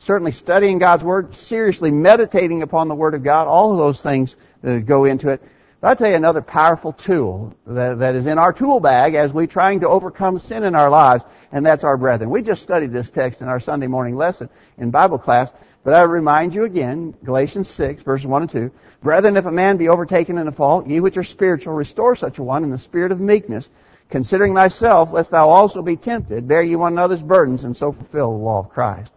Certainly 0.00 0.32
studying 0.32 0.80
God's 0.80 1.04
Word, 1.04 1.36
seriously 1.36 1.92
meditating 1.92 2.62
upon 2.62 2.88
the 2.88 2.96
Word 2.96 3.14
of 3.14 3.22
God, 3.22 3.46
all 3.46 3.70
of 3.70 3.78
those 3.78 4.02
things 4.02 4.34
that 4.62 4.86
go 4.86 5.04
into 5.04 5.28
it. 5.28 5.40
But 5.82 5.88
I'll 5.88 5.96
tell 5.96 6.10
you 6.10 6.14
another 6.14 6.42
powerful 6.42 6.92
tool 6.92 7.54
that, 7.66 7.98
that 7.98 8.14
is 8.14 8.26
in 8.26 8.38
our 8.38 8.52
tool 8.52 8.78
bag 8.78 9.16
as 9.16 9.32
we're 9.32 9.48
trying 9.48 9.80
to 9.80 9.88
overcome 9.88 10.38
sin 10.38 10.62
in 10.62 10.76
our 10.76 10.88
lives, 10.88 11.24
and 11.50 11.66
that's 11.66 11.82
our 11.82 11.96
brethren. 11.96 12.30
We 12.30 12.40
just 12.40 12.62
studied 12.62 12.92
this 12.92 13.10
text 13.10 13.42
in 13.42 13.48
our 13.48 13.58
Sunday 13.58 13.88
morning 13.88 14.14
lesson 14.14 14.48
in 14.78 14.92
Bible 14.92 15.18
class, 15.18 15.52
but 15.82 15.92
I 15.92 16.02
remind 16.02 16.54
you 16.54 16.62
again, 16.62 17.16
Galatians 17.24 17.68
6, 17.68 18.04
verses 18.04 18.28
1 18.28 18.42
and 18.42 18.50
2, 18.52 18.70
Brethren, 19.02 19.36
if 19.36 19.44
a 19.44 19.50
man 19.50 19.76
be 19.76 19.88
overtaken 19.88 20.38
in 20.38 20.46
a 20.46 20.52
fault, 20.52 20.86
ye 20.86 21.00
which 21.00 21.16
are 21.16 21.24
spiritual, 21.24 21.74
restore 21.74 22.14
such 22.14 22.38
a 22.38 22.44
one 22.44 22.62
in 22.62 22.70
the 22.70 22.78
spirit 22.78 23.10
of 23.10 23.18
meekness, 23.18 23.68
considering 24.08 24.54
thyself, 24.54 25.10
lest 25.10 25.32
thou 25.32 25.48
also 25.48 25.82
be 25.82 25.96
tempted, 25.96 26.46
bear 26.46 26.62
ye 26.62 26.76
one 26.76 26.92
another's 26.92 27.24
burdens, 27.24 27.64
and 27.64 27.76
so 27.76 27.90
fulfill 27.90 28.30
the 28.30 28.44
law 28.44 28.60
of 28.60 28.68
Christ. 28.68 29.10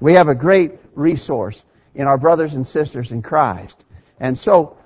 We 0.00 0.14
have 0.14 0.26
a 0.26 0.34
great 0.34 0.72
resource 0.96 1.62
in 1.94 2.08
our 2.08 2.18
brothers 2.18 2.54
and 2.54 2.66
sisters 2.66 3.12
in 3.12 3.22
Christ. 3.22 3.84
And 4.18 4.36
so, 4.36 4.77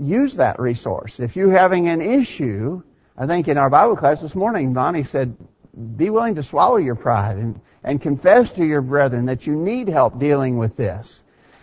use 0.00 0.36
that 0.36 0.58
resource. 0.58 1.20
If 1.20 1.36
you're 1.36 1.56
having 1.56 1.88
an 1.88 2.00
issue, 2.00 2.82
I 3.16 3.26
think 3.26 3.48
in 3.48 3.58
our 3.58 3.70
Bible 3.70 3.96
class 3.96 4.20
this 4.20 4.34
morning, 4.34 4.72
Bonnie 4.72 5.04
said, 5.04 5.36
be 5.96 6.10
willing 6.10 6.34
to 6.34 6.42
swallow 6.42 6.76
your 6.76 6.96
pride 6.96 7.36
and 7.36 7.60
and 7.82 8.00
confess 8.00 8.52
to 8.52 8.64
your 8.64 8.82
brethren 8.82 9.26
that 9.26 9.46
you 9.46 9.54
need 9.54 9.88
help 9.88 10.18
dealing 10.18 10.58
with 10.58 10.76
this. 10.76 11.22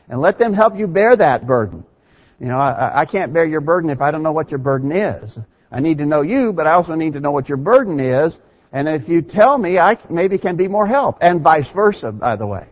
And 0.09 0.21
let 0.21 0.37
them 0.37 0.53
help 0.53 0.77
you 0.77 0.87
bear 0.87 1.15
that 1.15 1.45
burden. 1.45 1.83
You 2.39 2.47
know, 2.47 2.57
I, 2.57 3.01
I 3.01 3.05
can't 3.05 3.33
bear 3.33 3.45
your 3.45 3.61
burden 3.61 3.89
if 3.89 4.01
I 4.01 4.11
don't 4.11 4.23
know 4.23 4.31
what 4.31 4.51
your 4.51 4.59
burden 4.59 4.91
is. 4.91 5.37
I 5.71 5.79
need 5.79 5.97
to 5.97 6.05
know 6.05 6.21
you, 6.21 6.53
but 6.53 6.65
I 6.65 6.73
also 6.73 6.95
need 6.95 7.13
to 7.13 7.19
know 7.19 7.31
what 7.31 7.49
your 7.49 7.57
burden 7.57 7.99
is. 7.99 8.39
And 8.71 8.87
if 8.87 9.09
you 9.09 9.21
tell 9.21 9.57
me, 9.57 9.79
I 9.79 9.97
maybe 10.09 10.37
can 10.37 10.55
be 10.55 10.67
more 10.67 10.87
help. 10.87 11.17
And 11.21 11.41
vice 11.41 11.69
versa, 11.69 12.11
by 12.11 12.35
the 12.35 12.47
way. 12.47 12.67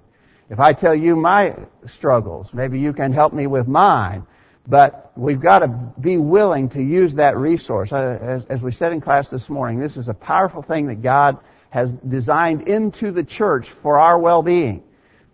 If 0.49 0.59
I 0.59 0.73
tell 0.73 0.95
you 0.95 1.15
my 1.15 1.55
struggles, 1.87 2.53
maybe 2.53 2.79
you 2.79 2.93
can 2.93 3.11
help 3.11 3.33
me 3.33 3.47
with 3.47 3.67
mine. 3.67 4.25
But 4.67 5.11
we've 5.15 5.39
got 5.39 5.59
to 5.59 5.67
be 5.67 6.17
willing 6.17 6.69
to 6.69 6.81
use 6.81 7.15
that 7.15 7.37
resource. 7.37 7.91
Uh, 7.91 8.17
as, 8.19 8.45
as 8.45 8.61
we 8.61 8.71
said 8.71 8.91
in 8.91 9.01
class 9.01 9.29
this 9.29 9.49
morning, 9.49 9.79
this 9.79 9.95
is 9.95 10.07
a 10.07 10.13
powerful 10.13 10.63
thing 10.63 10.87
that 10.87 11.03
God 11.03 11.37
has 11.69 11.91
designed 11.91 12.67
into 12.67 13.11
the 13.11 13.23
church 13.23 13.69
for 13.69 13.99
our 13.99 14.17
well-being. 14.17 14.83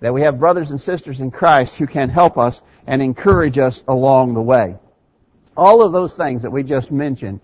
That 0.02 0.14
we 0.14 0.24
have 0.24 0.40
brothers 0.40 0.72
and 0.72 0.82
sisters 0.82 1.22
in 1.22 1.32
Christ 1.32 1.78
who 1.78 1.88
can 1.88 2.10
help 2.10 2.38
us 2.38 2.62
and 2.88 3.02
encourage 3.02 3.58
us 3.58 3.84
along 3.88 4.34
the 4.34 4.42
way. 4.42 4.76
All 5.56 5.82
of 5.82 5.92
those 5.92 6.16
things 6.16 6.42
that 6.42 6.52
we 6.52 6.64
just 6.64 6.92
mentioned, 6.92 7.40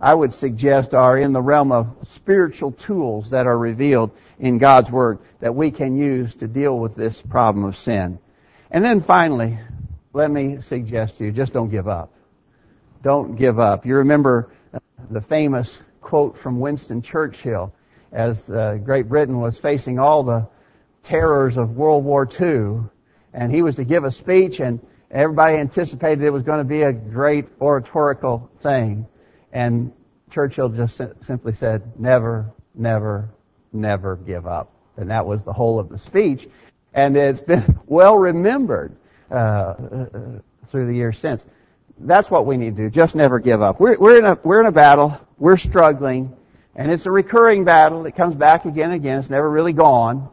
I 0.00 0.12
would 0.12 0.32
suggest 0.34 0.94
are 0.94 1.16
in 1.16 1.32
the 1.32 1.40
realm 1.40 1.72
of 1.72 1.96
spiritual 2.10 2.72
tools 2.72 3.30
that 3.30 3.46
are 3.46 3.56
revealed 3.56 4.10
in 4.38 4.58
God's 4.58 4.90
Word 4.90 5.20
that 5.40 5.54
we 5.54 5.70
can 5.70 5.96
use 5.96 6.34
to 6.36 6.46
deal 6.46 6.78
with 6.78 6.94
this 6.94 7.22
problem 7.22 7.64
of 7.64 7.76
sin. 7.76 8.18
And 8.70 8.84
then 8.84 9.00
finally, 9.00 9.58
let 10.12 10.30
me 10.30 10.60
suggest 10.60 11.18
to 11.18 11.24
you, 11.24 11.32
just 11.32 11.52
don't 11.52 11.70
give 11.70 11.88
up. 11.88 12.12
Don't 13.02 13.34
give 13.34 13.58
up. 13.58 13.86
You 13.86 13.96
remember 13.96 14.50
the 15.10 15.20
famous 15.20 15.78
quote 16.00 16.38
from 16.38 16.60
Winston 16.60 17.02
Churchill 17.02 17.72
as 18.12 18.48
uh, 18.50 18.78
Great 18.84 19.08
Britain 19.08 19.40
was 19.40 19.58
facing 19.58 19.98
all 19.98 20.22
the 20.22 20.46
terrors 21.02 21.56
of 21.56 21.76
World 21.76 22.04
War 22.04 22.28
II, 22.28 22.82
and 23.32 23.50
he 23.50 23.62
was 23.62 23.76
to 23.76 23.84
give 23.84 24.04
a 24.04 24.10
speech, 24.10 24.60
and 24.60 24.78
everybody 25.10 25.56
anticipated 25.56 26.22
it 26.22 26.30
was 26.30 26.42
going 26.42 26.58
to 26.58 26.64
be 26.64 26.82
a 26.82 26.92
great 26.92 27.46
oratorical 27.60 28.50
thing. 28.62 29.06
And 29.52 29.92
Churchill 30.30 30.68
just 30.68 31.00
simply 31.22 31.54
said, 31.54 31.98
never, 31.98 32.50
never, 32.74 33.30
never 33.72 34.16
give 34.16 34.46
up. 34.46 34.72
And 34.96 35.10
that 35.10 35.26
was 35.26 35.42
the 35.42 35.52
whole 35.52 35.80
of 35.80 35.88
the 35.88 35.98
speech. 35.98 36.48
And 36.92 37.16
it's 37.16 37.40
been 37.40 37.78
well 37.86 38.18
remembered 38.18 38.94
uh, 39.32 39.34
uh, 39.34 40.06
through 40.66 40.86
the 40.86 40.94
years 40.94 41.18
since. 41.18 41.44
That's 41.98 42.30
what 42.30 42.46
we 42.46 42.56
need 42.56 42.76
to 42.76 42.82
do. 42.84 42.90
Just 42.90 43.14
never 43.14 43.38
give 43.38 43.62
up. 43.62 43.80
We're, 43.80 43.98
we're 43.98 44.18
in 44.18 44.24
a 44.24 44.38
we're 44.42 44.60
in 44.60 44.66
a 44.66 44.72
battle. 44.72 45.18
We're 45.38 45.56
struggling. 45.56 46.36
And 46.74 46.90
it's 46.90 47.06
a 47.06 47.10
recurring 47.10 47.64
battle. 47.64 48.06
It 48.06 48.16
comes 48.16 48.34
back 48.34 48.64
again 48.64 48.90
and 48.90 48.94
again. 48.94 49.18
It's 49.18 49.30
never 49.30 49.48
really 49.48 49.74
gone. 49.74 50.30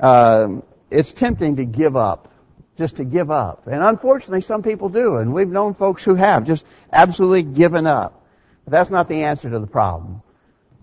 Um, 0.00 0.62
it's 0.90 1.12
tempting 1.12 1.56
to 1.56 1.64
give 1.64 1.96
up, 1.96 2.32
just 2.78 2.96
to 2.96 3.04
give 3.04 3.30
up. 3.30 3.66
And 3.66 3.82
unfortunately, 3.82 4.40
some 4.40 4.62
people 4.62 4.88
do. 4.88 5.16
And 5.16 5.34
we've 5.34 5.48
known 5.48 5.74
folks 5.74 6.02
who 6.02 6.14
have 6.14 6.44
just 6.44 6.64
absolutely 6.90 7.42
given 7.42 7.86
up. 7.86 8.24
But 8.64 8.72
that's 8.72 8.90
not 8.90 9.08
the 9.08 9.24
answer 9.24 9.50
to 9.50 9.58
the 9.58 9.66
problem. 9.66 10.22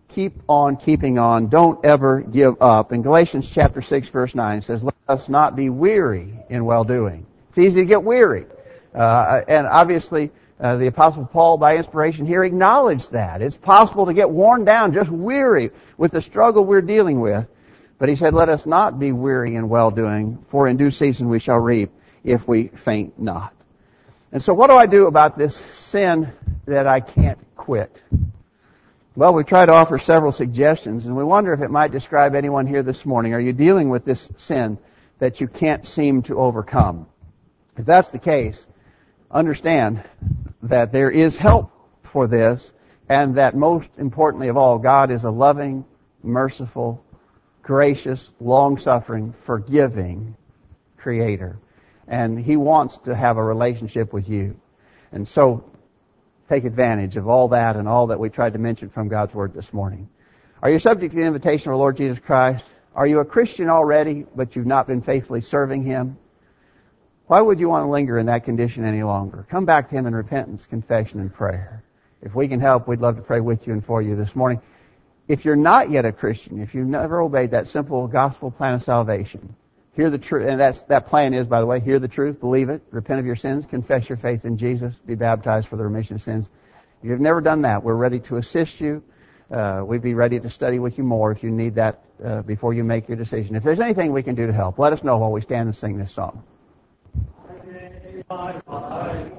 Keep 0.10 0.44
on 0.48 0.78
keeping 0.78 1.18
on. 1.18 1.48
Don't 1.48 1.84
ever 1.84 2.22
give 2.22 2.62
up. 2.62 2.94
In 2.94 3.02
Galatians 3.02 3.50
chapter 3.50 3.82
6 3.82 4.10
verse 4.10 4.36
9 4.36 4.60
it 4.60 4.64
says, 4.64 4.84
let 4.84 4.96
us 5.08 5.30
not 5.30 5.56
be 5.56 5.70
weary 5.70 6.34
in 6.50 6.64
well 6.64 6.84
doing. 6.84 7.26
It's 7.56 7.60
easy 7.60 7.84
to 7.84 7.88
get 7.88 8.04
weary. 8.04 8.46
Uh, 8.94 9.40
and 9.48 9.66
obviously, 9.66 10.30
uh, 10.60 10.76
the 10.76 10.88
apostle 10.88 11.26
Paul, 11.26 11.58
by 11.58 11.78
inspiration 11.78 12.26
here, 12.26 12.44
acknowledged 12.44 13.14
that. 13.14 13.42
It's 13.42 13.56
possible 13.56 14.08
to 14.08 14.14
get 14.14 14.30
worn 14.30 14.66
down, 14.66 14.94
just 14.94 15.10
weary 15.10 15.72
with 15.98 16.12
the 16.12 16.20
struggle 16.20 16.66
we're 16.66 16.82
dealing 16.82 17.22
with. 17.22 17.48
But 17.98 18.10
he 18.10 18.18
said, 18.18 18.34
let 18.34 18.50
us 18.50 18.66
not 18.66 19.00
be 19.00 19.14
weary 19.14 19.56
in 19.56 19.70
well-doing, 19.70 20.44
for 20.50 20.68
in 20.68 20.76
due 20.76 20.92
season 20.92 21.30
we 21.30 21.40
shall 21.40 21.58
reap 21.58 21.92
if 22.26 22.46
we 22.46 22.68
faint 22.68 23.18
not. 23.18 23.54
And 24.34 24.44
so 24.44 24.54
what 24.54 24.70
do 24.70 24.76
I 24.76 24.86
do 24.86 25.08
about 25.08 25.38
this 25.38 25.62
sin 25.78 26.34
that 26.66 26.88
I 26.88 27.00
can't 27.00 27.40
quit? 27.56 28.02
Well, 29.16 29.34
we 29.34 29.46
try 29.46 29.66
to 29.66 29.72
offer 29.72 29.98
several 29.98 30.34
suggestions, 30.34 31.06
and 31.06 31.16
we 31.16 31.24
wonder 31.24 31.54
if 31.54 31.62
it 31.62 31.72
might 31.72 31.94
describe 31.94 32.36
anyone 32.36 32.68
here 32.68 32.84
this 32.84 33.06
morning. 33.06 33.34
Are 33.34 33.40
you 33.40 33.54
dealing 33.54 33.88
with 33.88 34.04
this 34.04 34.30
sin 34.36 34.78
that 35.20 35.40
you 35.40 35.48
can't 35.48 35.86
seem 35.86 36.24
to 36.24 36.38
overcome? 36.38 37.08
If 37.78 37.86
that's 37.86 38.10
the 38.10 38.20
case, 38.20 38.66
understand 39.30 40.04
that 40.64 40.92
there 40.92 41.12
is 41.12 41.36
help 41.36 41.72
for 42.04 42.28
this 42.28 42.72
and 43.10 43.36
that 43.36 43.56
most 43.56 43.90
importantly 43.98 44.48
of 44.48 44.58
all, 44.58 44.80
God 44.80 45.12
is 45.12 45.24
a 45.24 45.30
loving, 45.30 45.86
merciful, 46.24 47.04
gracious, 47.62 48.30
long-suffering, 48.40 49.34
forgiving 49.46 50.36
creator. 50.98 51.58
And 52.08 52.40
He 52.40 52.56
wants 52.56 52.98
to 53.00 53.16
have 53.16 53.38
a 53.38 53.44
relationship 53.44 54.14
with 54.14 54.30
you. 54.30 54.60
And 55.12 55.28
so, 55.28 55.70
take 56.50 56.66
advantage 56.66 57.18
of 57.18 57.28
all 57.28 57.50
that 57.50 57.76
and 57.76 57.88
all 57.88 58.08
that 58.08 58.20
we 58.20 58.30
tried 58.30 58.54
to 58.54 58.60
mention 58.60 58.90
from 58.90 59.08
God's 59.08 59.34
Word 59.34 59.54
this 59.54 59.74
morning. 59.74 60.10
Are 60.62 60.70
you 60.70 60.80
subject 60.80 61.12
to 61.12 61.20
the 61.20 61.26
invitation 61.26 61.70
of 61.70 61.74
our 61.74 61.80
Lord 61.80 61.98
Jesus 61.98 62.20
Christ? 62.20 62.66
Are 62.96 63.06
you 63.06 63.20
a 63.20 63.26
Christian 63.26 63.70
already, 63.70 64.26
but 64.36 64.56
you've 64.56 64.66
not 64.66 64.88
been 64.88 65.02
faithfully 65.02 65.42
serving 65.42 65.84
Him? 65.84 66.18
Why 67.28 67.42
would 67.42 67.60
you 67.60 67.70
want 67.70 67.86
to 67.86 67.90
linger 67.90 68.20
in 68.20 68.28
that 68.28 68.44
condition 68.44 68.86
any 68.86 69.02
longer? 69.02 69.48
Come 69.50 69.66
back 69.66 69.90
to 69.90 69.96
Him 69.96 70.06
in 70.06 70.14
repentance, 70.14 70.68
confession, 70.68 71.20
and 71.20 71.34
prayer. 71.34 71.84
If 72.22 72.36
we 72.36 72.48
can 72.48 72.60
help, 72.60 72.88
we'd 72.88 73.02
love 73.02 73.16
to 73.16 73.24
pray 73.24 73.40
with 73.40 73.66
you 73.66 73.74
and 73.74 73.84
for 73.84 74.02
you 74.02 74.16
this 74.16 74.36
morning. 74.36 74.62
If 75.28 75.44
you're 75.44 75.56
not 75.56 75.90
yet 75.90 76.06
a 76.06 76.12
Christian, 76.12 76.62
if 76.62 76.76
you've 76.76 76.88
never 76.88 77.22
obeyed 77.22 77.52
that 77.52 77.68
simple 77.68 78.08
gospel 78.08 78.52
plan 78.52 78.76
of 78.76 78.84
salvation, 78.84 79.56
hear 79.94 80.12
the 80.12 80.20
truth, 80.20 80.48
and 80.48 80.60
that's, 80.60 80.84
that 80.84 81.08
plan 81.08 81.34
is, 81.34 81.48
by 81.48 81.60
the 81.60 81.66
way, 81.66 81.80
hear 81.80 81.98
the 81.98 82.08
truth, 82.08 82.40
believe 82.40 82.70
it, 82.70 82.84
repent 82.92 83.20
of 83.20 83.26
your 83.26 83.36
sins, 83.36 83.66
confess 83.66 84.08
your 84.08 84.20
faith 84.20 84.46
in 84.46 84.56
Jesus, 84.56 84.94
be 85.08 85.16
baptized 85.16 85.68
for 85.68 85.78
the 85.78 85.84
remission 85.84 86.18
of 86.18 86.22
sins. 86.22 86.52
If 87.02 87.10
you've 87.10 87.20
never 87.20 87.42
done 87.42 87.64
that, 87.64 87.84
we're 87.84 87.96
ready 87.96 88.20
to 88.20 88.38
assist 88.38 88.80
you. 88.80 89.04
Uh, 89.50 89.82
we'd 89.84 90.04
be 90.04 90.14
ready 90.14 90.40
to 90.40 90.50
study 90.50 90.78
with 90.78 91.00
you 91.00 91.04
more 91.04 91.32
if 91.32 91.42
you 91.42 91.50
need 91.50 91.74
that 91.76 92.04
uh, 92.24 92.44
before 92.44 92.76
you 92.76 92.84
make 92.84 93.08
your 93.08 93.18
decision. 93.18 93.56
If 93.56 93.64
there's 93.64 93.80
anything 93.80 94.12
we 94.12 94.22
can 94.22 94.36
do 94.36 94.46
to 94.46 94.54
help, 94.54 94.78
let 94.78 94.94
us 94.94 95.04
know 95.04 95.18
while 95.18 95.32
we 95.32 95.42
stand 95.42 95.68
and 95.68 95.76
sing 95.76 95.98
this 95.98 96.12
song 96.12 96.44
my 98.30 98.62
life 98.68 99.36